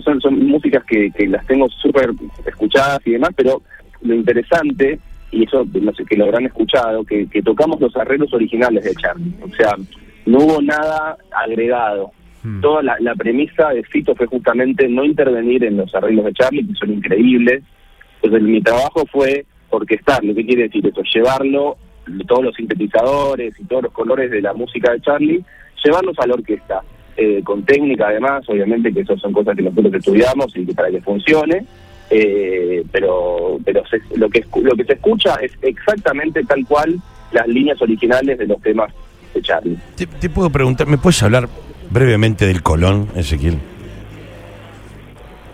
son, 0.05 0.21
son 0.21 0.47
músicas 0.47 0.85
que, 0.85 1.11
que 1.11 1.27
las 1.27 1.45
tengo 1.47 1.69
súper 1.69 2.11
escuchadas 2.47 3.01
y 3.05 3.13
demás, 3.13 3.31
pero 3.37 3.63
lo 4.03 4.15
interesante, 4.15 4.99
y 5.33 5.45
eso 5.45 5.67
no 5.81 5.93
sé 5.93 6.05
que 6.05 6.17
lo 6.17 6.25
habrán 6.25 6.47
escuchado, 6.47 7.05
que, 7.05 7.27
que 7.27 7.43
tocamos 7.43 7.81
los 7.81 7.95
arreglos 7.97 8.33
originales 8.33 8.85
de 8.85 8.95
Charlie, 8.95 9.35
o 9.43 9.49
sea, 9.55 9.75
no 10.27 10.39
hubo 10.39 10.63
nada 10.63 11.17
agregado, 11.33 12.13
Mm. 12.43 12.61
toda 12.61 12.83
la, 12.83 12.97
la 13.01 13.15
premisa 13.15 13.69
de 13.71 13.83
Fito 13.85 14.15
fue 14.15 14.27
justamente 14.27 14.89
no 14.89 15.05
intervenir 15.05 15.65
en 15.65 15.77
los 15.77 15.95
arreglos 15.95 16.25
de 16.25 16.33
Charlie, 16.33 16.67
que 16.67 16.75
son 16.75 16.93
increíbles. 16.93 17.63
Entonces 18.23 18.49
mi 18.49 18.61
trabajo 18.63 19.05
fue 19.11 19.45
orquestarlo. 19.71 20.35
¿Qué 20.35 20.45
quiere 20.47 20.65
decir 20.65 20.87
eso? 20.87 21.03
Llevarlo, 21.15 21.77
todos 22.27 22.45
los 22.45 22.55
sintetizadores 22.57 23.59
y 23.59 23.65
todos 23.65 23.85
los 23.85 23.93
colores 23.93 24.31
de 24.31 24.43
la 24.43 24.53
música 24.53 24.93
de 24.93 25.01
Charlie, 25.01 25.45
llevarlos 25.85 26.19
a 26.19 26.27
la 26.27 26.35
orquesta. 26.35 26.83
eh, 27.17 27.43
con 27.45 27.63
técnica 27.65 28.07
además, 28.09 28.49
obviamente 28.49 28.93
que 28.95 29.01
eso 29.01 29.15
son 29.19 29.33
cosas 29.33 29.55
que 29.55 29.63
nosotros 29.63 29.93
estudiamos 29.93 30.57
y 30.57 30.65
que 30.65 30.73
para 30.75 30.91
que 30.91 31.01
funcione. 31.03 31.67
eh, 32.13 32.83
pero 32.91 33.59
pero 33.65 33.83
se- 33.87 34.01
lo 34.19 34.29
que 34.31 34.43
lo 34.63 34.75
que 34.75 34.85
se 34.85 34.95
escucha 34.95 35.35
es 35.37 35.53
exactamente 35.63 36.43
tal 36.45 36.65
cual 36.67 36.97
las 37.33 37.47
líneas 37.47 37.81
originales 37.83 38.39
de 38.39 38.47
los 38.47 38.61
temas 38.63 38.93
de 39.35 39.43
Charlie. 39.43 39.77
Te, 39.97 40.07
te 40.07 40.29
puedo 40.31 40.51
preguntar, 40.51 40.87
¿me 40.89 40.99
puedes 40.99 41.23
hablar 41.23 41.49
brevemente 41.91 42.47
del 42.47 42.63
Colón, 42.63 43.09
Ezequiel? 43.15 43.59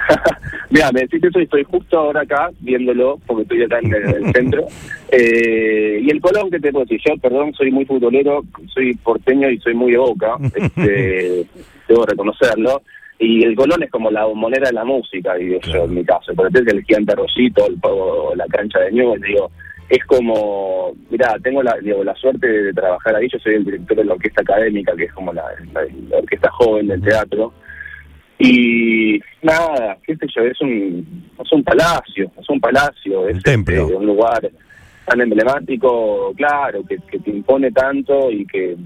Mira, 0.70 0.90
me 0.92 1.00
decís 1.02 1.22
eso 1.22 1.38
y 1.40 1.44
estoy 1.44 1.64
justo 1.64 1.98
ahora 1.98 2.22
acá 2.22 2.50
viéndolo, 2.60 3.18
porque 3.26 3.42
estoy 3.42 3.62
acá 3.62 3.78
en 3.80 3.94
el, 3.94 4.32
centro. 4.34 4.66
Eh, 5.12 6.00
y 6.02 6.10
el 6.10 6.20
Colón, 6.20 6.50
¿qué 6.50 6.58
te 6.58 6.72
puedo 6.72 6.84
decir? 6.84 7.00
Yo, 7.06 7.16
perdón, 7.20 7.52
soy 7.54 7.70
muy 7.70 7.84
futbolero, 7.84 8.42
soy 8.74 8.94
porteño 8.96 9.48
y 9.50 9.58
soy 9.60 9.74
muy 9.74 9.92
de 9.92 9.98
boca, 9.98 10.36
este, 10.54 11.44
debo 11.88 12.04
reconocerlo. 12.04 12.82
Y 13.18 13.44
el 13.44 13.54
Colón 13.56 13.82
es 13.82 13.90
como 13.90 14.10
la 14.10 14.24
bombonera 14.26 14.68
de 14.68 14.74
la 14.74 14.84
música, 14.84 15.34
digo 15.36 15.58
yo, 15.72 15.84
en 15.84 15.94
mi 15.94 16.04
caso. 16.04 16.34
Por 16.34 16.48
ejemplo, 16.48 16.74
el 16.74 16.84
gigante 16.84 17.14
Rosito, 17.14 17.66
el, 17.66 17.78
o 17.82 18.34
la 18.34 18.44
cancha 18.46 18.80
de 18.80 18.92
Newell, 18.92 19.22
digo, 19.22 19.50
es 19.88 20.04
como, 20.04 20.92
mira, 21.08 21.34
tengo 21.42 21.62
la, 21.62 21.78
digo, 21.80 22.04
la 22.04 22.14
suerte 22.16 22.46
de 22.46 22.72
trabajar 22.74 23.14
ahí, 23.16 23.28
yo 23.32 23.38
soy 23.38 23.54
el 23.54 23.64
director 23.64 23.96
de 23.96 24.04
la 24.04 24.14
orquesta 24.14 24.42
académica, 24.42 24.94
que 24.96 25.04
es 25.04 25.12
como 25.14 25.32
la, 25.32 25.44
la- 25.72 25.86
la 26.10 26.18
orquesta 26.18 26.50
joven 26.50 26.88
del 26.88 27.00
teatro. 27.00 27.52
Y 28.38 29.18
nada, 29.42 29.96
qué 30.06 30.14
sé 30.16 30.26
yo, 30.34 30.42
es 30.42 30.60
un, 30.60 31.24
es 31.42 31.52
un 31.52 31.64
palacio, 31.64 32.30
es 32.38 32.48
un 32.50 32.60
palacio, 32.60 33.28
es 33.28 33.36
Un 33.36 33.42
templo. 33.42 33.82
este, 33.82 33.94
un 33.94 34.06
lugar 34.06 34.50
tan 35.06 35.20
emblemático, 35.20 36.32
claro, 36.36 36.82
que, 36.86 36.98
que 37.10 37.18
te 37.18 37.30
impone 37.30 37.70
tanto 37.70 38.30
y 38.30 38.44
que, 38.46 38.76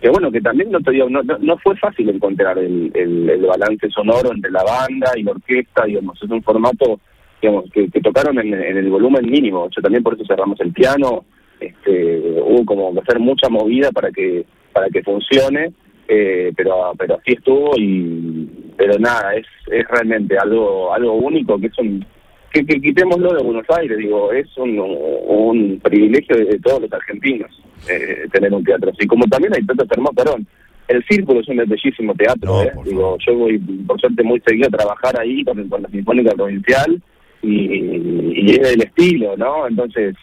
que 0.00 0.08
bueno, 0.08 0.30
que 0.30 0.40
también 0.40 0.70
no 0.70 0.80
te 0.80 0.92
digo, 0.92 1.10
no, 1.10 1.22
no, 1.22 1.36
no 1.38 1.58
fue 1.58 1.76
fácil 1.76 2.08
encontrar 2.08 2.56
el, 2.58 2.90
el, 2.94 3.28
el 3.28 3.42
balance 3.42 3.90
sonoro 3.90 4.32
entre 4.32 4.50
la 4.50 4.62
banda 4.62 5.12
y 5.16 5.24
la 5.24 5.32
orquesta, 5.32 5.84
digamos, 5.84 6.22
es 6.22 6.30
un 6.30 6.42
formato 6.42 7.00
digamos, 7.42 7.70
que, 7.70 7.90
que 7.90 8.00
tocaron 8.00 8.38
en, 8.38 8.54
en 8.54 8.76
el 8.78 8.88
volumen 8.88 9.28
mínimo, 9.28 9.68
yo 9.74 9.82
también 9.82 10.02
por 10.02 10.14
eso 10.14 10.24
cerramos 10.26 10.58
el 10.60 10.72
piano, 10.72 11.24
este, 11.60 12.18
hubo 12.42 12.64
como 12.64 12.94
que 12.94 13.00
hacer 13.00 13.18
mucha 13.20 13.48
movida 13.50 13.90
para 13.92 14.10
que 14.10 14.44
para 14.72 14.88
que 14.88 15.02
funcione 15.02 15.72
eh, 16.08 16.52
pero 16.56 16.92
pero 16.98 17.16
así 17.16 17.32
estuvo 17.32 17.72
y 17.76 18.48
pero 18.76 18.98
nada 18.98 19.34
es 19.34 19.46
es 19.70 19.86
realmente 19.88 20.36
algo 20.38 20.92
algo 20.92 21.14
único 21.14 21.58
que 21.58 21.68
es 21.68 21.78
un 21.78 22.04
que, 22.52 22.64
que 22.64 22.80
quitémoslo 22.80 23.32
de 23.32 23.42
Buenos 23.42 23.66
Aires 23.78 23.96
digo 23.98 24.32
es 24.32 24.46
un, 24.56 24.78
un 24.78 25.80
privilegio 25.82 26.36
de, 26.36 26.44
de 26.44 26.58
todos 26.60 26.82
los 26.82 26.92
argentinos 26.92 27.50
eh, 27.88 28.26
tener 28.32 28.52
un 28.52 28.64
teatro 28.64 28.90
así 28.90 29.06
como 29.06 29.24
también 29.26 29.54
hay 29.54 29.64
tantos 29.64 29.88
hermosos 29.90 30.16
perdón 30.16 30.46
el 30.88 31.02
círculo 31.04 31.40
es 31.40 31.48
un 31.48 31.56
bellísimo 31.56 32.14
teatro 32.14 32.52
No, 32.52 32.62
eh. 32.62 32.72
digo 32.84 33.16
yo 33.26 33.34
voy 33.34 33.58
por 33.58 33.98
suerte 34.00 34.22
muy 34.22 34.40
seguido 34.46 34.68
a 34.68 34.76
trabajar 34.76 35.18
ahí 35.18 35.42
con, 35.44 35.68
con 35.68 35.82
la 35.82 35.88
sinfónica 35.88 36.32
provincial 36.34 37.00
y, 37.40 38.40
y 38.42 38.50
es 38.50 38.60
del 38.60 38.82
estilo 38.82 39.36
no 39.36 39.66
entonces 39.66 40.14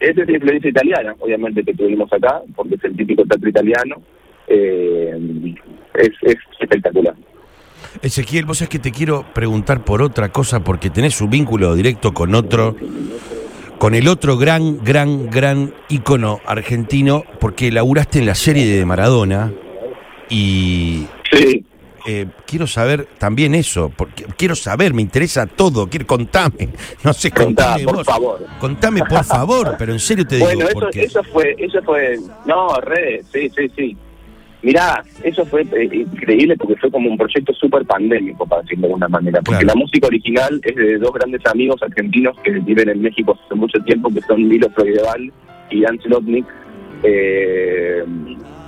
esa 0.00 0.22
es 0.22 0.28
la 0.28 0.34
influencia 0.34 0.70
italiana, 0.70 1.14
obviamente, 1.18 1.64
que 1.64 1.72
tuvimos 1.72 2.12
acá, 2.12 2.42
porque 2.54 2.74
es 2.74 2.84
el 2.84 2.96
típico 2.96 3.24
teatro 3.24 3.48
italiano. 3.48 3.96
Eh, 4.48 5.12
es, 5.94 6.10
es 6.22 6.36
espectacular. 6.60 7.14
Ezequiel, 8.02 8.44
vos 8.44 8.60
es 8.62 8.68
que 8.68 8.78
te 8.78 8.92
quiero 8.92 9.24
preguntar 9.32 9.84
por 9.84 10.02
otra 10.02 10.30
cosa, 10.30 10.60
porque 10.60 10.90
tenés 10.90 11.20
un 11.20 11.30
vínculo 11.30 11.74
directo 11.74 12.12
con 12.12 12.34
otro, 12.34 12.76
con 13.78 13.94
el 13.94 14.08
otro 14.08 14.36
gran, 14.36 14.82
gran, 14.84 15.30
gran 15.30 15.72
ícono 15.88 16.40
argentino, 16.46 17.24
porque 17.40 17.70
laburaste 17.72 18.18
en 18.18 18.26
la 18.26 18.34
serie 18.34 18.66
de 18.66 18.84
Maradona 18.84 19.52
y 20.28 21.06
Sí, 21.32 21.64
eh, 22.06 22.26
quiero 22.46 22.66
saber 22.66 23.08
también 23.18 23.54
eso, 23.54 23.90
porque 23.96 24.24
quiero 24.36 24.54
saber, 24.54 24.94
me 24.94 25.02
interesa 25.02 25.46
todo, 25.46 25.88
quiero 25.88 26.06
contame, 26.06 26.68
no 27.02 27.12
sé, 27.12 27.30
contame 27.30 27.84
por 27.84 27.96
vos. 27.96 28.06
favor. 28.06 28.46
Contame 28.60 29.02
por 29.04 29.24
favor, 29.24 29.74
pero 29.78 29.92
en 29.92 30.00
serio 30.00 30.26
te 30.26 30.36
digo, 30.36 30.46
Bueno, 30.46 30.66
eso, 30.66 30.74
porque 30.74 31.02
eso 31.02 31.22
fue, 31.24 31.56
eso 31.58 31.82
fue, 31.82 32.18
no, 32.44 32.74
re, 32.80 33.22
sí, 33.32 33.50
sí, 33.56 33.70
sí. 33.74 33.96
Mirá, 34.66 35.00
eso 35.22 35.46
fue 35.46 35.62
eh, 35.62 35.88
increíble 35.92 36.56
porque 36.56 36.74
fue 36.74 36.90
como 36.90 37.08
un 37.08 37.16
proyecto 37.16 37.52
súper 37.54 37.86
pandémico, 37.86 38.44
para 38.44 38.62
decirlo 38.62 38.88
de 38.88 38.94
alguna 38.94 39.06
manera. 39.06 39.40
Porque 39.40 39.62
Claro. 39.62 39.78
la 39.78 39.80
música 39.80 40.08
original 40.08 40.60
es 40.64 40.74
de 40.74 40.98
dos 40.98 41.12
grandes 41.12 41.46
amigos 41.46 41.80
argentinos 41.84 42.36
que 42.42 42.50
viven 42.50 42.88
en 42.88 43.00
México 43.00 43.38
hace 43.44 43.54
mucho 43.54 43.78
tiempo, 43.84 44.12
que 44.12 44.20
son 44.22 44.48
Milo 44.48 44.68
Freudeval 44.70 45.32
y 45.70 45.82
Dan 45.82 46.00
Slotnick. 46.00 46.46
Eh, 47.04 48.04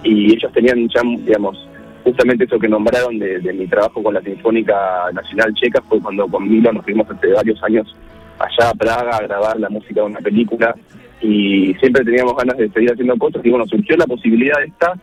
y 0.05 0.35
ellos 0.35 0.53
tenían 0.53 0.89
ya, 0.89 1.03
digamos, 1.03 1.69
justamente 2.05 2.45
eso 2.45 2.61
que 2.61 2.69
nombraron 2.69 3.19
de, 3.19 3.41
de 3.41 3.53
mi 3.53 3.67
trabajo 3.67 4.01
con 4.01 4.15
la 4.15 4.23
Sinfónica 4.23 5.11
Nacional 5.13 5.53
Checa, 5.55 5.83
fue 5.83 6.01
cuando 6.01 6.29
con 6.29 6.49
Milo 6.49 6.73
nos 6.73 6.85
fuimos 6.85 7.11
hace 7.11 7.27
varios 7.33 7.61
años 7.65 7.93
allá 8.39 8.71
a 8.71 8.75
Praga 8.75 9.17
a 9.17 9.23
grabar 9.23 9.59
la 9.59 9.69
música 9.69 10.01
de 10.03 10.07
una 10.07 10.21
película 10.21 10.77
y 11.21 11.75
siempre 11.81 12.05
teníamos 12.05 12.37
ganas 12.37 12.57
de 12.57 12.69
seguir 12.69 12.93
haciendo 12.93 13.17
cosas 13.17 13.45
y 13.45 13.51
bueno, 13.51 13.67
surgió 13.67 13.97
la 13.97 14.07
posibilidad 14.07 14.63
esta 14.63 14.95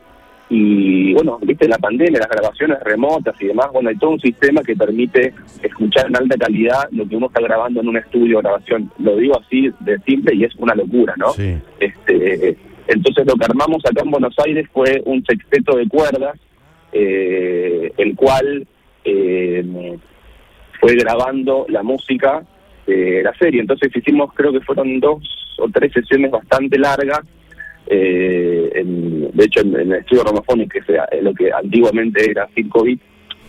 y 0.50 1.14
bueno, 1.14 1.40
viste 1.42 1.68
la 1.68 1.78
pandemia, 1.78 2.20
las 2.20 2.30
grabaciones 2.30 2.80
remotas 2.84 3.36
y 3.42 3.48
demás, 3.48 3.68
bueno, 3.74 3.90
hay 3.90 3.98
todo 3.98 4.12
un 4.12 4.20
sistema 4.20 4.62
que 4.62 4.76
permite 4.76 5.34
escuchar 5.64 6.08
en 6.08 6.18
alta 6.18 6.38
calidad 6.38 6.88
lo 6.92 7.08
que 7.08 7.16
uno 7.16 7.28
está 7.28 7.42
grabando 7.42 7.82
en 7.82 7.88
un 7.88 7.98
estudio 7.98 8.38
de 8.38 8.44
grabación. 8.44 8.92
Lo 9.00 9.16
digo 9.18 9.40
así 9.40 9.72
de 9.80 9.98
simple 10.06 10.36
y 10.36 10.44
es 10.44 10.56
una 10.58 10.76
locura, 10.76 11.16
¿no? 11.18 11.30
Sí. 11.32 11.58
Este, 11.80 12.58
entonces 12.88 13.26
lo 13.26 13.36
que 13.36 13.46
armamos 13.46 13.84
acá 13.86 14.04
en 14.04 14.12
Buenos 14.12 14.36
Aires 14.46 14.68
fue 14.72 15.02
un 15.06 15.26
sexteto 15.26 15.76
de 15.76 15.88
cuerdas, 15.88 16.40
eh, 16.92 17.92
el 17.98 18.16
cual 18.16 18.68
eh, 19.04 19.98
fue 20.80 20.96
grabando 20.96 21.66
la 21.70 21.82
música 21.82 22.44
de 22.86 23.24
la 23.24 23.34
serie. 23.34 23.62
Entonces 23.62 23.96
hicimos, 23.96 24.32
creo 24.34 24.52
que 24.52 24.62
fueron 24.62 25.00
dos 25.00 25.24
o 25.58 25.68
tres 25.74 25.92
sesiones 25.94 26.30
bastante 26.30 26.78
largas. 26.78 27.22
Eh, 27.88 28.70
en- 28.76 29.32
de 29.32 29.46
hecho, 29.46 29.62
en, 29.62 29.76
en 29.80 29.92
el 29.92 30.00
estudio 30.00 30.24
Romafonic, 30.24 30.74
que 30.74 30.84
sea 30.84 31.08
lo 31.22 31.34
que 31.34 31.52
antiguamente 31.52 32.30
era 32.32 32.48
Circo 32.56 32.84
Beat, 32.84 33.00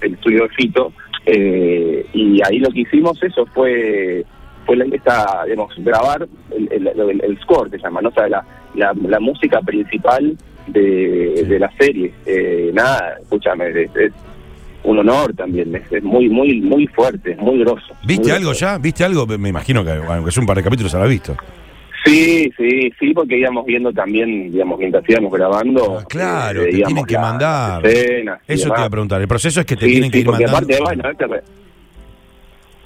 el 0.03 0.15
estudio 0.15 0.43
de 0.45 0.49
Fito, 0.51 0.93
eh, 1.25 2.05
y 2.13 2.41
ahí 2.47 2.59
lo 2.59 2.71
que 2.71 2.81
hicimos 2.81 3.21
eso 3.23 3.47
fue 3.55 4.25
fue 4.65 4.77
la, 4.77 4.85
esta, 4.87 5.45
digamos, 5.45 5.73
grabar 5.79 6.27
el, 6.51 7.21
el, 7.23 7.39
score, 7.43 7.71
se 7.71 7.79
llama, 7.79 8.01
¿no? 8.01 8.09
O 8.09 8.13
sea, 8.13 8.29
la, 8.29 8.45
la, 8.75 8.93
la 9.09 9.21
música 9.21 9.61
principal 9.61 10.37
de, 10.67 11.45
de 11.49 11.59
la 11.61 11.71
serie. 11.79 12.13
Eh, 12.27 12.73
nada, 12.75 13.17
escúchame, 13.23 13.69
es, 13.71 13.95
es 13.95 14.13
un 14.83 14.99
honor 14.99 15.33
también, 15.35 15.73
es, 15.77 15.93
es 15.93 16.03
muy, 16.03 16.29
muy, 16.29 16.61
muy 16.63 16.89
fuerte, 16.89 17.31
es 17.33 17.39
muy 17.39 17.61
grosso. 17.61 17.95
¿Viste 18.05 18.25
muy 18.25 18.33
algo 18.33 18.49
grosso. 18.51 18.67
ya? 18.67 18.79
¿Viste 18.79 19.05
algo? 19.05 19.25
Me 19.39 19.49
imagino 19.51 19.85
que 19.85 19.93
aunque 19.93 20.31
es 20.31 20.37
un 20.37 20.47
par 20.47 20.57
de 20.57 20.65
capítulos 20.65 20.93
habrá 20.97 21.07
visto. 21.07 21.37
Sí, 22.07 22.53
sí, 22.57 22.93
sí, 22.99 23.13
porque 23.15 23.37
íbamos 23.39 23.67
viendo 23.67 23.93
también, 23.93 24.51
digamos, 24.53 24.79
mientras 24.79 25.03
íbamos 25.09 25.33
grabando. 25.33 25.99
Ah, 26.01 26.05
claro, 26.09 26.63
eh, 26.63 26.71
te 26.71 26.83
tienen 26.83 27.05
que 27.05 27.19
mandar. 27.19 27.85
escenas 27.87 28.41
y 28.49 28.53
Eso 28.53 28.71
te 28.71 28.79
iba 28.81 28.85
a 28.87 28.91
preguntar. 28.91 29.21
El 29.21 29.29
proceso 29.29 29.61
es 29.61 29.67
que 29.67 29.77
te 29.77 29.87
Sí, 29.87 29.93
tienen 29.93 30.11
que 30.11 30.19
sí, 30.19 30.21
ir 30.21 30.27
porque 30.27 30.47
mandando. 30.47 30.75
aparte, 30.75 30.83
bueno, 31.03 31.11
este 31.11 31.27
re- 31.27 31.43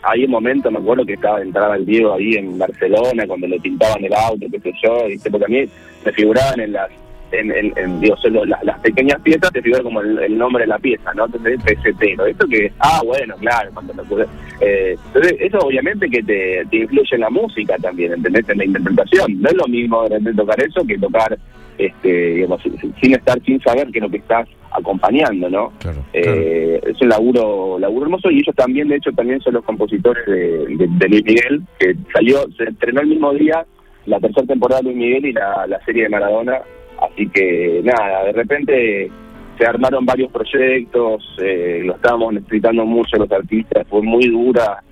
hay 0.02 0.24
un 0.24 0.30
momento, 0.30 0.70
me 0.70 0.78
acuerdo 0.78 1.04
que 1.04 1.12
estaba 1.12 1.42
entraba 1.42 1.76
el 1.76 1.84
Diego 1.84 2.14
ahí 2.14 2.32
en 2.34 2.58
Barcelona 2.58 3.26
cuando 3.26 3.46
le 3.46 3.60
pintaban 3.60 4.02
el 4.02 4.14
auto, 4.14 4.46
qué 4.50 4.58
sé 4.60 4.72
yo, 4.82 5.06
¿viste? 5.06 5.30
porque 5.30 5.44
a 5.44 5.48
mí 5.48 5.64
me 6.06 6.12
figuraban 6.12 6.58
en 6.60 6.72
las, 6.72 6.90
en, 7.32 7.50
en, 7.52 7.72
en, 7.76 8.00
digo, 8.00 8.16
solo 8.16 8.44
las, 8.44 8.62
las 8.64 8.78
pequeñas 8.80 9.20
piezas 9.22 9.50
te 9.52 9.62
figura 9.62 9.82
como 9.82 10.00
el, 10.00 10.18
el 10.18 10.36
nombre 10.38 10.62
de 10.64 10.68
la 10.68 10.78
pieza, 10.78 11.12
¿no? 11.14 11.26
Entonces, 11.26 11.60
PST, 11.62 12.02
¿no? 12.16 12.26
Esto 12.26 12.46
que, 12.48 12.72
ah, 12.80 13.00
bueno, 13.04 13.34
claro, 13.40 13.70
cuando 13.72 13.94
me 13.94 14.02
ocurre. 14.02 14.26
Eh, 14.60 14.96
entonces, 15.06 15.36
eso 15.40 15.58
obviamente 15.58 16.08
que 16.10 16.22
te, 16.22 16.64
te 16.70 16.76
influye 16.78 17.14
en 17.14 17.20
la 17.20 17.30
música 17.30 17.76
también, 17.78 18.12
¿entendés? 18.12 18.48
En 18.48 18.58
la 18.58 18.64
interpretación. 18.64 19.40
No 19.40 19.48
es 19.48 19.54
lo 19.56 19.66
mismo 19.68 20.08
de 20.08 20.34
tocar 20.34 20.62
eso 20.62 20.84
que 20.86 20.98
tocar, 20.98 21.38
este, 21.78 22.34
digamos, 22.34 22.60
sin, 23.00 23.14
estar, 23.14 23.40
sin 23.42 23.60
saber 23.60 23.88
qué 23.92 23.98
es 23.98 24.02
lo 24.02 24.10
que 24.10 24.18
estás 24.18 24.48
acompañando, 24.72 25.48
¿no? 25.50 25.72
Claro, 25.78 26.04
Eh, 26.12 26.80
es 26.86 27.00
un 27.00 27.08
laburo, 27.08 27.78
laburo 27.78 28.04
hermoso 28.06 28.30
y 28.30 28.38
ellos 28.38 28.54
también, 28.54 28.88
de 28.88 28.96
hecho, 28.96 29.10
también 29.12 29.40
son 29.40 29.54
los 29.54 29.64
compositores 29.64 30.24
de, 30.26 30.66
de- 30.76 30.88
de 30.88 31.08
Luis 31.08 31.24
Miguel, 31.24 31.62
que 31.78 31.94
salió, 32.12 32.38
se 32.56 32.64
estrenó 32.64 33.00
el 33.00 33.08
mismo 33.08 33.32
día 33.34 33.64
la 34.06 34.18
tercera 34.20 34.46
temporada 34.46 34.80
de 34.80 34.84
Luis 34.86 34.96
Miguel 34.96 35.26
y 35.26 35.32
la, 35.32 35.66
la 35.66 35.84
serie 35.84 36.04
de 36.04 36.08
Maradona, 36.08 36.58
así 37.00 37.28
que 37.28 37.80
nada, 37.84 38.24
de 38.24 38.32
repente 38.32 39.10
se 39.58 39.66
armaron 39.66 40.06
varios 40.06 40.30
proyectos, 40.32 41.36
eh, 41.42 41.82
lo 41.84 41.94
estábamos 41.94 42.34
necesitando 42.34 42.84
mucho 42.86 43.16
los 43.18 43.30
artistas, 43.30 43.86
fue 43.88 44.02
muy 44.02 44.28
dura 44.28 44.82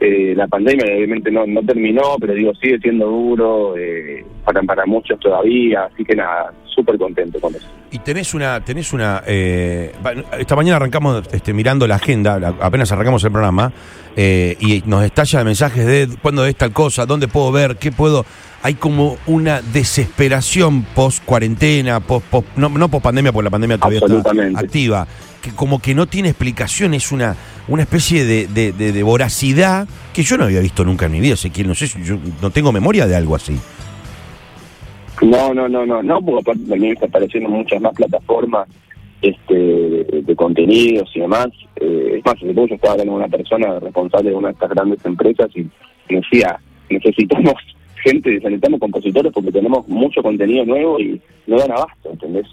eh, 0.00 0.34
la 0.34 0.48
pandemia, 0.48 0.84
obviamente 0.96 1.30
no, 1.30 1.46
no 1.46 1.62
terminó, 1.62 2.16
pero 2.18 2.34
digo, 2.34 2.54
sigue 2.54 2.78
siendo 2.78 3.06
duro 3.06 3.76
eh, 3.76 4.24
para, 4.44 4.62
para 4.62 4.86
muchos 4.86 5.20
todavía, 5.20 5.84
así 5.84 6.04
que 6.04 6.16
nada, 6.16 6.52
súper 6.74 6.96
contento 6.98 7.40
con 7.40 7.54
eso. 7.54 7.66
Y 7.90 7.98
tenés 7.98 8.32
una, 8.34 8.60
tenés 8.64 8.92
una. 8.92 9.22
eh, 9.26 9.92
esta 10.38 10.56
mañana 10.56 10.76
arrancamos 10.76 11.22
este, 11.32 11.52
mirando 11.52 11.86
la 11.86 11.96
agenda, 11.96 12.38
la- 12.38 12.54
apenas 12.60 12.90
arrancamos 12.92 13.22
el 13.24 13.32
programa, 13.32 13.72
eh, 14.16 14.56
y 14.60 14.82
nos 14.86 15.04
estalla 15.04 15.42
mensajes 15.44 15.86
de 15.86 16.08
cuándo 16.22 16.44
es 16.46 16.56
tal 16.56 16.72
cosa, 16.72 17.06
dónde 17.06 17.28
puedo 17.28 17.50
ver, 17.52 17.76
qué 17.76 17.92
puedo. 17.92 18.24
Hay 18.62 18.74
como 18.74 19.16
una 19.26 19.62
desesperación 19.62 20.82
post 20.94 21.24
cuarentena, 21.24 22.00
post, 22.00 22.26
no, 22.56 22.68
no 22.68 22.88
post 22.88 23.04
pandemia, 23.04 23.32
porque 23.32 23.44
la 23.44 23.50
pandemia 23.50 23.78
todavía 23.78 24.00
está 24.18 24.60
activa, 24.60 25.06
que 25.40 25.50
como 25.52 25.78
que 25.80 25.94
no 25.94 26.06
tiene 26.06 26.28
explicación, 26.28 26.92
es 26.92 27.10
una, 27.10 27.36
una 27.68 27.82
especie 27.82 28.24
de, 28.26 28.46
de- 28.48 28.72
de- 28.72 28.92
de 28.92 29.02
voracidad 29.02 29.88
que 30.12 30.22
yo 30.22 30.36
no 30.36 30.44
había 30.44 30.60
visto 30.60 30.84
nunca 30.84 31.06
en 31.06 31.12
mi 31.12 31.20
vida. 31.20 31.36
Sé 31.36 31.48
que 31.50 31.64
no 31.64 31.74
sé, 31.74 31.88
yo 32.04 32.18
no 32.42 32.50
tengo 32.50 32.70
memoria 32.72 33.06
de 33.06 33.16
algo 33.16 33.34
así. 33.34 33.58
No, 35.22 35.52
no, 35.52 35.68
no, 35.68 35.84
no, 35.84 36.02
no, 36.02 36.20
porque 36.22 36.40
aparte 36.40 36.68
también 36.68 36.92
está 36.94 37.06
apareciendo 37.06 37.48
muchas 37.48 37.80
más 37.80 37.94
plataformas 37.94 38.68
este, 39.20 39.54
de, 39.54 40.36
contenidos 40.36 41.10
y 41.14 41.20
demás. 41.20 41.48
Eh, 41.76 42.14
es 42.16 42.24
más, 42.24 42.36
hace 42.36 42.54
poco 42.54 42.68
yo 42.68 42.74
estaba 42.76 42.92
hablando 42.92 43.12
con 43.12 43.22
una 43.22 43.36
persona 43.36 43.78
responsable 43.78 44.30
de 44.30 44.36
una 44.36 44.48
de 44.48 44.54
estas 44.54 44.70
grandes 44.70 45.04
empresas 45.04 45.50
y 45.54 45.62
me 46.08 46.20
decía, 46.20 46.58
necesitamos 46.88 47.54
gente, 48.04 48.30
necesitamos 48.30 48.80
compositores 48.80 49.32
porque 49.32 49.52
tenemos 49.52 49.86
mucho 49.88 50.22
contenido 50.22 50.64
nuevo 50.64 50.98
y 50.98 51.20
no 51.46 51.58
dan 51.58 51.72
abasto, 51.72 52.10
¿entendés? 52.10 52.46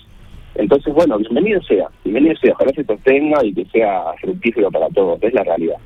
Entonces, 0.55 0.93
bueno, 0.93 1.17
bienvenido 1.19 1.61
sea, 1.61 1.87
bienvenido 2.03 2.35
sea, 2.41 2.53
ojalá 2.53 2.71
se 2.73 2.83
sostenga 2.83 3.45
y 3.45 3.53
que 3.53 3.65
sea 3.65 4.05
fructífero 4.19 4.69
para 4.71 4.89
todos, 4.89 5.21
es 5.21 5.33
la 5.33 5.43
realidad. 5.43 5.77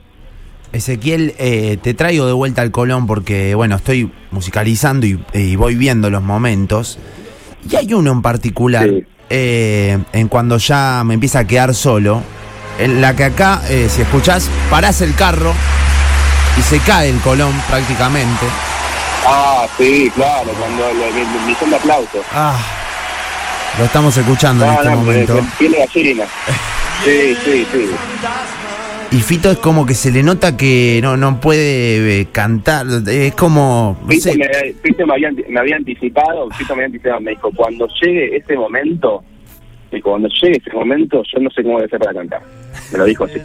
Ezequiel, 0.73 1.35
eh, 1.37 1.77
te 1.81 1.93
traigo 1.93 2.25
de 2.25 2.33
vuelta 2.33 2.61
al 2.61 2.71
Colón 2.71 3.07
porque, 3.07 3.55
bueno, 3.55 3.75
estoy 3.75 4.11
musicalizando 4.31 5.05
y, 5.05 5.23
y 5.33 5.55
voy 5.55 5.75
viendo 5.75 6.09
los 6.09 6.23
momentos. 6.23 6.97
Y 7.69 7.75
hay 7.75 7.93
uno 7.93 8.11
en 8.11 8.21
particular, 8.21 8.87
Sí. 8.87 9.03
eh, 9.29 9.99
en 10.13 10.27
cuando 10.27 10.57
ya 10.57 11.03
me 11.05 11.13
empieza 11.13 11.39
a 11.39 11.43
quedar 11.47 11.75
solo, 11.75 12.21
en 12.79 13.01
la 13.01 13.15
que 13.15 13.25
acá, 13.25 13.61
eh, 13.69 13.87
si 13.89 14.01
escuchás, 14.01 14.49
parás 14.69 15.01
el 15.01 15.13
carro 15.13 15.53
y 16.57 16.61
se 16.61 16.79
cae 16.79 17.09
el 17.09 17.19
Colón 17.19 17.53
prácticamente. 17.69 18.45
Ah, 19.27 19.67
sí, 19.77 20.11
claro, 20.15 20.49
cuando 20.57 20.89
el, 20.89 20.97
el, 21.01 21.67
el 21.67 21.73
aplausos. 21.73 22.25
Ah, 22.33 22.57
lo 23.77 23.85
estamos 23.85 24.17
escuchando 24.17 24.65
en 24.65 24.71
este 24.71 24.85
no, 24.85 24.89
me, 24.91 24.95
momento. 24.97 25.35
me 25.35 25.41
tiene 25.59 25.77
gallina. 25.85 26.25
Sí, 27.03 27.35
sí, 27.45 27.67
sí. 27.71 27.89
Y 29.11 29.17
Fito 29.17 29.51
es 29.51 29.57
como 29.57 29.85
que 29.85 29.93
se 29.93 30.09
le 30.09 30.23
nota 30.23 30.55
que 30.55 30.99
no, 31.03 31.17
no 31.17 31.41
puede 31.41 32.21
eh, 32.21 32.27
cantar, 32.31 32.85
es 33.09 33.33
como... 33.35 33.97
no 34.01 34.07
Fito, 34.07 34.21
sé, 34.31 34.37
me, 34.37 34.73
Fito 34.81 35.05
me 35.05 35.13
había, 35.13 35.27
anti- 35.27 35.43
me 35.49 35.59
había 35.59 35.75
anticipado, 35.75 36.49
Fito 36.51 36.73
me 36.75 36.83
había 36.83 36.85
anticipado, 36.85 37.19
me 37.19 37.31
dijo, 37.31 37.51
cuando 37.53 37.87
llegue 38.01 38.37
ese 38.37 38.55
momento, 38.55 39.21
dijo, 39.91 40.11
cuando 40.11 40.29
llegue 40.41 40.57
ese 40.65 40.71
momento, 40.73 41.21
yo 41.33 41.41
no 41.41 41.49
sé 41.49 41.61
cómo 41.61 41.73
voy 41.73 41.83
a 41.83 41.85
hacer 41.87 41.99
para 41.99 42.13
cantar. 42.13 42.41
Me 42.93 42.97
lo 42.99 43.03
dijo 43.05 43.25
así. 43.25 43.39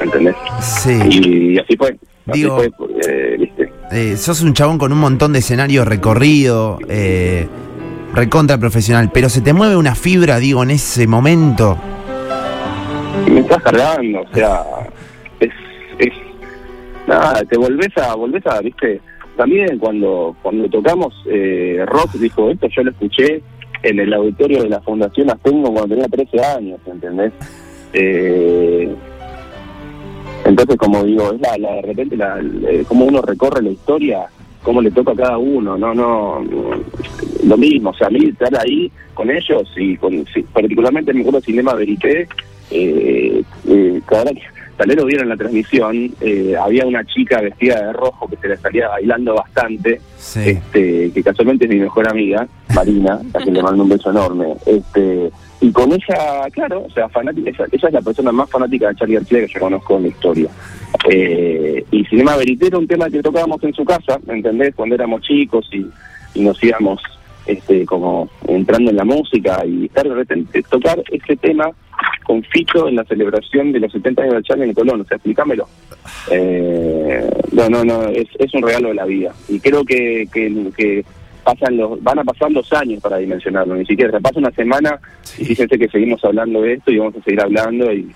¿Entendés? 0.00 0.36
sí. 0.60 0.98
Y, 1.10 1.58
así 1.58 1.76
fue. 1.76 1.96
Así 2.28 2.42
Digo- 2.42 2.56
fue, 2.56 2.70
eh, 3.08 3.36
viste. 3.40 3.72
Eh, 3.90 4.16
sos 4.16 4.42
un 4.42 4.54
chabón 4.54 4.78
con 4.78 4.92
un 4.92 4.98
montón 4.98 5.32
de 5.32 5.40
escenarios 5.40 5.88
recorrido, 5.88 6.78
eh, 6.88 7.48
recontra 8.14 8.58
profesional, 8.58 9.10
pero 9.12 9.28
se 9.28 9.40
te 9.40 9.52
mueve 9.52 9.74
una 9.74 9.96
fibra, 9.96 10.38
digo, 10.38 10.62
en 10.62 10.70
ese 10.70 11.08
momento. 11.08 11.76
Estás 13.52 13.70
cargando, 13.70 14.22
o 14.22 14.34
sea, 14.34 14.64
es, 15.38 15.50
es, 15.98 16.14
nada, 17.06 17.44
te 17.44 17.58
volvés 17.58 17.94
a, 17.98 18.14
volvés 18.14 18.46
a, 18.46 18.62
viste, 18.62 18.98
también 19.36 19.78
cuando, 19.78 20.34
cuando 20.40 20.70
tocamos 20.70 21.12
eh, 21.26 21.84
rock, 21.84 22.12
dijo, 22.14 22.48
esto 22.48 22.66
yo 22.68 22.82
lo 22.82 22.92
escuché 22.92 23.42
en 23.82 24.00
el 24.00 24.14
auditorio 24.14 24.62
de 24.62 24.70
la 24.70 24.80
Fundación 24.80 25.28
Astengo 25.28 25.70
cuando 25.70 25.88
tenía 25.88 26.08
13 26.08 26.40
años, 26.42 26.80
¿entendés? 26.86 27.30
Eh, 27.92 28.90
entonces, 30.46 30.76
como 30.78 31.04
digo, 31.04 31.34
es 31.34 31.40
la, 31.42 31.58
la 31.58 31.74
de 31.74 31.82
repente, 31.82 32.16
la, 32.16 32.40
eh, 32.40 32.84
como 32.88 33.04
uno 33.04 33.20
recorre 33.20 33.60
la 33.60 33.70
historia, 33.70 34.28
cómo 34.62 34.80
le 34.80 34.90
toca 34.92 35.12
a 35.12 35.16
cada 35.16 35.36
uno, 35.36 35.76
no, 35.76 35.92
no, 35.92 36.42
lo 37.44 37.56
mismo, 37.58 37.90
o 37.90 37.94
sea, 37.94 38.06
a 38.06 38.10
mí 38.10 38.24
estar 38.24 38.58
ahí 38.58 38.90
con 39.12 39.30
ellos 39.30 39.70
y 39.76 39.98
con, 39.98 40.24
sí, 40.32 40.42
particularmente 40.54 41.12
me 41.12 41.20
acuerdo 41.20 41.42
Cinema 41.42 41.74
Verité, 41.74 42.26
eh, 42.72 43.42
eh, 43.68 44.00
tal 44.08 44.88
vez 44.88 44.96
lo 44.96 45.04
vieron 45.04 45.24
en 45.24 45.28
la 45.30 45.36
transmisión, 45.36 46.12
eh, 46.20 46.54
había 46.60 46.86
una 46.86 47.04
chica 47.04 47.40
vestida 47.40 47.80
de 47.86 47.92
rojo 47.92 48.26
que 48.28 48.36
se 48.36 48.48
le 48.48 48.56
salía 48.56 48.88
bailando 48.88 49.34
bastante, 49.34 50.00
Sí. 50.16 50.40
este, 50.50 51.10
que 51.12 51.22
casualmente 51.22 51.64
es 51.66 51.70
mi 51.70 51.78
mejor 51.78 52.08
amiga, 52.08 52.46
Marina, 52.74 53.20
a 53.34 53.38
quien 53.38 53.54
le 53.54 53.62
mando 53.62 53.82
un 53.82 53.88
beso 53.90 54.10
enorme. 54.10 54.54
Este, 54.66 55.30
y 55.60 55.70
con 55.70 55.92
ella, 55.92 56.48
claro, 56.50 56.84
o 56.86 56.90
sea, 56.90 57.08
fanática, 57.08 57.50
ella, 57.50 57.64
ella 57.70 57.88
es 57.88 57.94
la 57.94 58.00
persona 58.00 58.32
más 58.32 58.50
fanática 58.50 58.88
de 58.88 58.96
Charlie 58.96 59.14
García 59.14 59.40
que 59.46 59.52
yo 59.52 59.60
conozco 59.60 59.96
en 59.96 60.02
la 60.02 60.08
historia. 60.08 60.48
Eh, 61.08 61.84
y 61.90 62.04
Cinema 62.06 62.36
Verité 62.36 62.66
era 62.66 62.78
un 62.78 62.88
tema 62.88 63.08
que 63.10 63.22
tocábamos 63.22 63.62
en 63.62 63.74
su 63.74 63.84
casa, 63.84 64.18
¿me 64.26 64.34
¿entendés? 64.34 64.74
Cuando 64.74 64.94
éramos 64.94 65.22
chicos 65.22 65.68
y, 65.72 65.86
y 66.34 66.42
nos 66.42 66.62
íbamos 66.64 67.00
este, 67.46 67.84
como 67.86 68.28
entrando 68.48 68.90
en 68.90 68.96
la 68.96 69.04
música 69.04 69.64
y 69.66 69.86
estar 69.86 70.08
de 70.08 70.14
repente, 70.14 70.62
tocar 70.68 71.02
este 71.10 71.36
tema 71.36 71.70
con 72.24 72.42
Fito 72.44 72.88
en 72.88 72.96
la 72.96 73.04
celebración 73.04 73.72
de 73.72 73.80
los 73.80 73.92
70 73.92 74.22
años 74.22 74.34
de 74.36 74.42
Charlie 74.42 74.64
en 74.64 74.70
el 74.70 74.74
Colón, 74.76 75.00
o 75.00 75.04
sea, 75.04 75.16
explícamelo. 75.16 75.66
Eh, 76.30 77.28
no, 77.52 77.68
no, 77.68 77.84
no, 77.84 78.02
es, 78.08 78.28
es 78.38 78.54
un 78.54 78.62
regalo 78.62 78.88
de 78.88 78.94
la 78.94 79.04
vida. 79.04 79.32
Y 79.48 79.60
creo 79.60 79.84
que, 79.84 80.26
que, 80.32 80.70
que 80.76 81.04
pasan 81.44 81.76
los, 81.76 82.02
van 82.02 82.18
a 82.20 82.24
pasar 82.24 82.50
los 82.52 82.72
años 82.72 83.02
para 83.02 83.18
dimensionarlo, 83.18 83.74
ni 83.74 83.84
siquiera, 83.86 84.18
pasa 84.20 84.38
una 84.38 84.50
semana 84.52 84.98
y 85.38 85.44
fíjense 85.44 85.78
que 85.78 85.88
seguimos 85.88 86.24
hablando 86.24 86.62
de 86.62 86.74
esto 86.74 86.90
y 86.92 86.98
vamos 86.98 87.14
a 87.16 87.22
seguir 87.22 87.40
hablando 87.40 87.92
y 87.92 88.10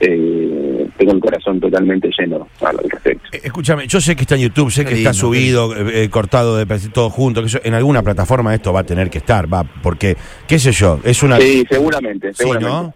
eh, 0.00 0.88
tengo 0.98 1.12
el 1.12 1.20
corazón 1.20 1.60
totalmente 1.60 2.10
lleno 2.18 2.48
al 2.60 2.76
respecto. 2.78 3.28
Eh, 3.32 3.40
Escúchame, 3.44 3.86
yo 3.86 4.00
sé 4.00 4.16
que 4.16 4.22
está 4.22 4.34
en 4.34 4.40
YouTube, 4.42 4.70
sé 4.72 4.84
que 4.84 4.94
está 4.94 5.12
subido, 5.12 5.76
eh, 5.76 6.04
eh, 6.04 6.08
cortado 6.10 6.56
de 6.56 6.66
todo 6.92 7.08
junto, 7.08 7.40
que 7.40 7.46
eso- 7.46 7.60
en 7.62 7.74
alguna 7.74 8.02
plataforma 8.02 8.52
esto 8.52 8.72
va 8.72 8.80
a 8.80 8.84
tener 8.84 9.10
que 9.10 9.18
estar, 9.18 9.52
va, 9.52 9.62
porque, 9.62 10.16
qué 10.48 10.58
sé 10.58 10.72
yo, 10.72 10.98
es 11.04 11.22
una... 11.22 11.38
Sí, 11.38 11.64
seguramente, 11.70 12.32
Sí, 12.32 12.38
seguramente. 12.38 12.68
¿no? 12.72 12.94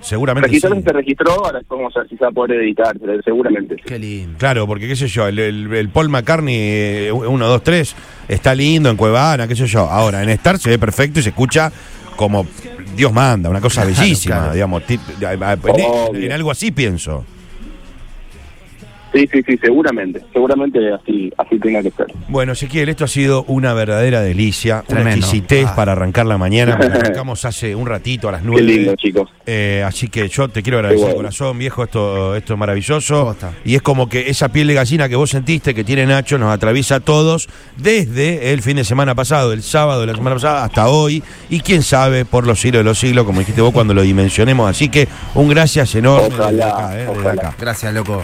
Seguramente 0.00 0.48
sí. 0.48 0.54
Registrarse 0.54 0.82
se 0.82 0.92
registró, 0.92 1.32
ahora 1.44 1.60
vamos 1.68 1.96
a 1.96 2.00
ver 2.00 2.08
si 2.08 2.16
se 2.16 2.22
va 2.24 2.28
a 2.30 2.32
poder 2.32 2.60
editar, 2.60 2.96
pero 3.00 3.20
seguramente 3.22 3.74
sí. 3.76 3.82
Qué 3.84 3.98
lindo. 3.98 4.38
Claro, 4.38 4.66
porque 4.66 4.86
qué 4.88 4.96
sé 4.96 5.08
yo, 5.08 5.26
el, 5.26 5.38
el- 5.38 5.72
el 5.74 5.88
Paul 5.88 6.08
McCartney 6.08 7.10
1, 7.10 7.46
2, 7.46 7.62
3 7.62 7.96
está 8.28 8.54
lindo 8.54 8.90
en 8.90 8.96
Cuevana, 8.96 9.48
qué 9.48 9.56
sé 9.56 9.66
yo. 9.66 9.80
Ahora, 9.80 10.22
en 10.22 10.28
Star 10.30 10.58
se 10.58 10.70
ve 10.70 10.78
perfecto 10.78 11.18
y 11.20 11.22
se 11.22 11.30
escucha 11.30 11.72
como 12.16 12.46
Dios 12.96 13.12
manda, 13.12 13.48
una 13.50 13.60
cosa 13.60 13.82
Claro, 13.84 13.96
bellísima, 14.00 14.36
claro. 14.36 14.52
digamos. 14.54 14.82
en, 14.88 16.22
en 16.22 16.32
algo 16.32 16.50
así 16.50 16.70
pienso. 16.70 17.24
Sí, 19.18 19.28
sí, 19.32 19.42
sí, 19.44 19.58
seguramente, 19.60 20.20
seguramente 20.32 20.78
así, 20.92 21.32
así 21.36 21.58
tenga 21.58 21.82
que 21.82 21.90
ser. 21.90 22.06
Bueno, 22.28 22.52
Ezequiel, 22.52 22.88
esto 22.88 23.04
ha 23.04 23.08
sido 23.08 23.42
una 23.48 23.72
verdadera 23.74 24.20
delicia, 24.20 24.76
una 24.76 25.00
Tremendo. 25.00 25.16
exquisitez 25.26 25.66
Ah. 25.68 25.74
para 25.74 25.92
arrancar 25.92 26.26
la 26.26 26.38
mañana. 26.38 26.74
arrancamos 26.80 27.44
hace 27.44 27.74
un 27.74 27.86
ratito 27.88 28.28
a 28.28 28.32
las 28.32 28.42
Qué 28.42 28.46
nueve. 28.46 28.62
lindo, 28.62 28.94
chicos. 28.94 29.28
Eh, 29.44 29.82
así 29.84 30.06
que 30.06 30.28
yo 30.28 30.48
te 30.48 30.62
quiero 30.62 30.78
agradecer 30.78 31.00
Qué 31.02 31.08
de 31.08 31.14
bueno. 31.14 31.28
corazón, 31.30 31.58
viejo, 31.58 31.82
esto, 31.82 32.36
esto 32.36 32.52
es 32.52 32.58
maravilloso. 32.60 33.36
Y 33.64 33.74
es 33.74 33.82
como 33.82 34.08
que 34.08 34.30
esa 34.30 34.50
piel 34.50 34.68
de 34.68 34.74
gallina 34.74 35.08
que 35.08 35.16
vos 35.16 35.30
sentiste 35.30 35.74
que 35.74 35.82
tiene 35.82 36.06
Nacho 36.06 36.38
nos 36.38 36.52
atraviesa 36.54 36.96
a 36.96 37.00
todos 37.00 37.48
desde 37.76 38.52
el 38.52 38.62
fin 38.62 38.76
de 38.76 38.84
semana 38.84 39.16
pasado, 39.16 39.52
el 39.52 39.62
sábado 39.64 40.02
de 40.02 40.06
la 40.06 40.14
semana 40.14 40.36
pasada 40.36 40.64
hasta 40.64 40.86
hoy. 40.88 41.24
Y 41.50 41.58
quién 41.60 41.82
sabe 41.82 42.24
por 42.24 42.46
los 42.46 42.60
siglos 42.60 42.80
de 42.80 42.84
los 42.84 42.98
siglos, 43.00 43.24
como 43.24 43.40
dijiste 43.40 43.62
vos, 43.62 43.72
cuando 43.72 43.94
lo 43.94 44.02
dimensionemos. 44.02 44.70
Así 44.70 44.88
que 44.88 45.08
un 45.34 45.48
gracias 45.48 45.92
enorme 45.96 46.28
desde 46.28 46.40
Ojalá, 46.42 46.68
acá, 46.68 46.94
eh, 46.94 46.98
desde 46.98 47.10
ojalá. 47.20 47.32
acá. 47.48 47.54
Gracias, 47.58 47.92
loco. 47.94 48.22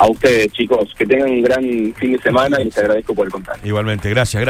A 0.00 0.06
ustedes, 0.06 0.52
chicos, 0.52 0.94
que 0.96 1.04
tengan 1.04 1.28
un 1.30 1.42
gran 1.42 1.62
fin 1.96 2.12
de 2.12 2.18
semana 2.22 2.60
y 2.60 2.66
les 2.66 2.78
agradezco 2.78 3.14
por 3.14 3.26
el 3.26 3.32
contacto. 3.32 3.66
Igualmente, 3.66 4.08
gracias, 4.10 4.40
gracias. 4.40 4.46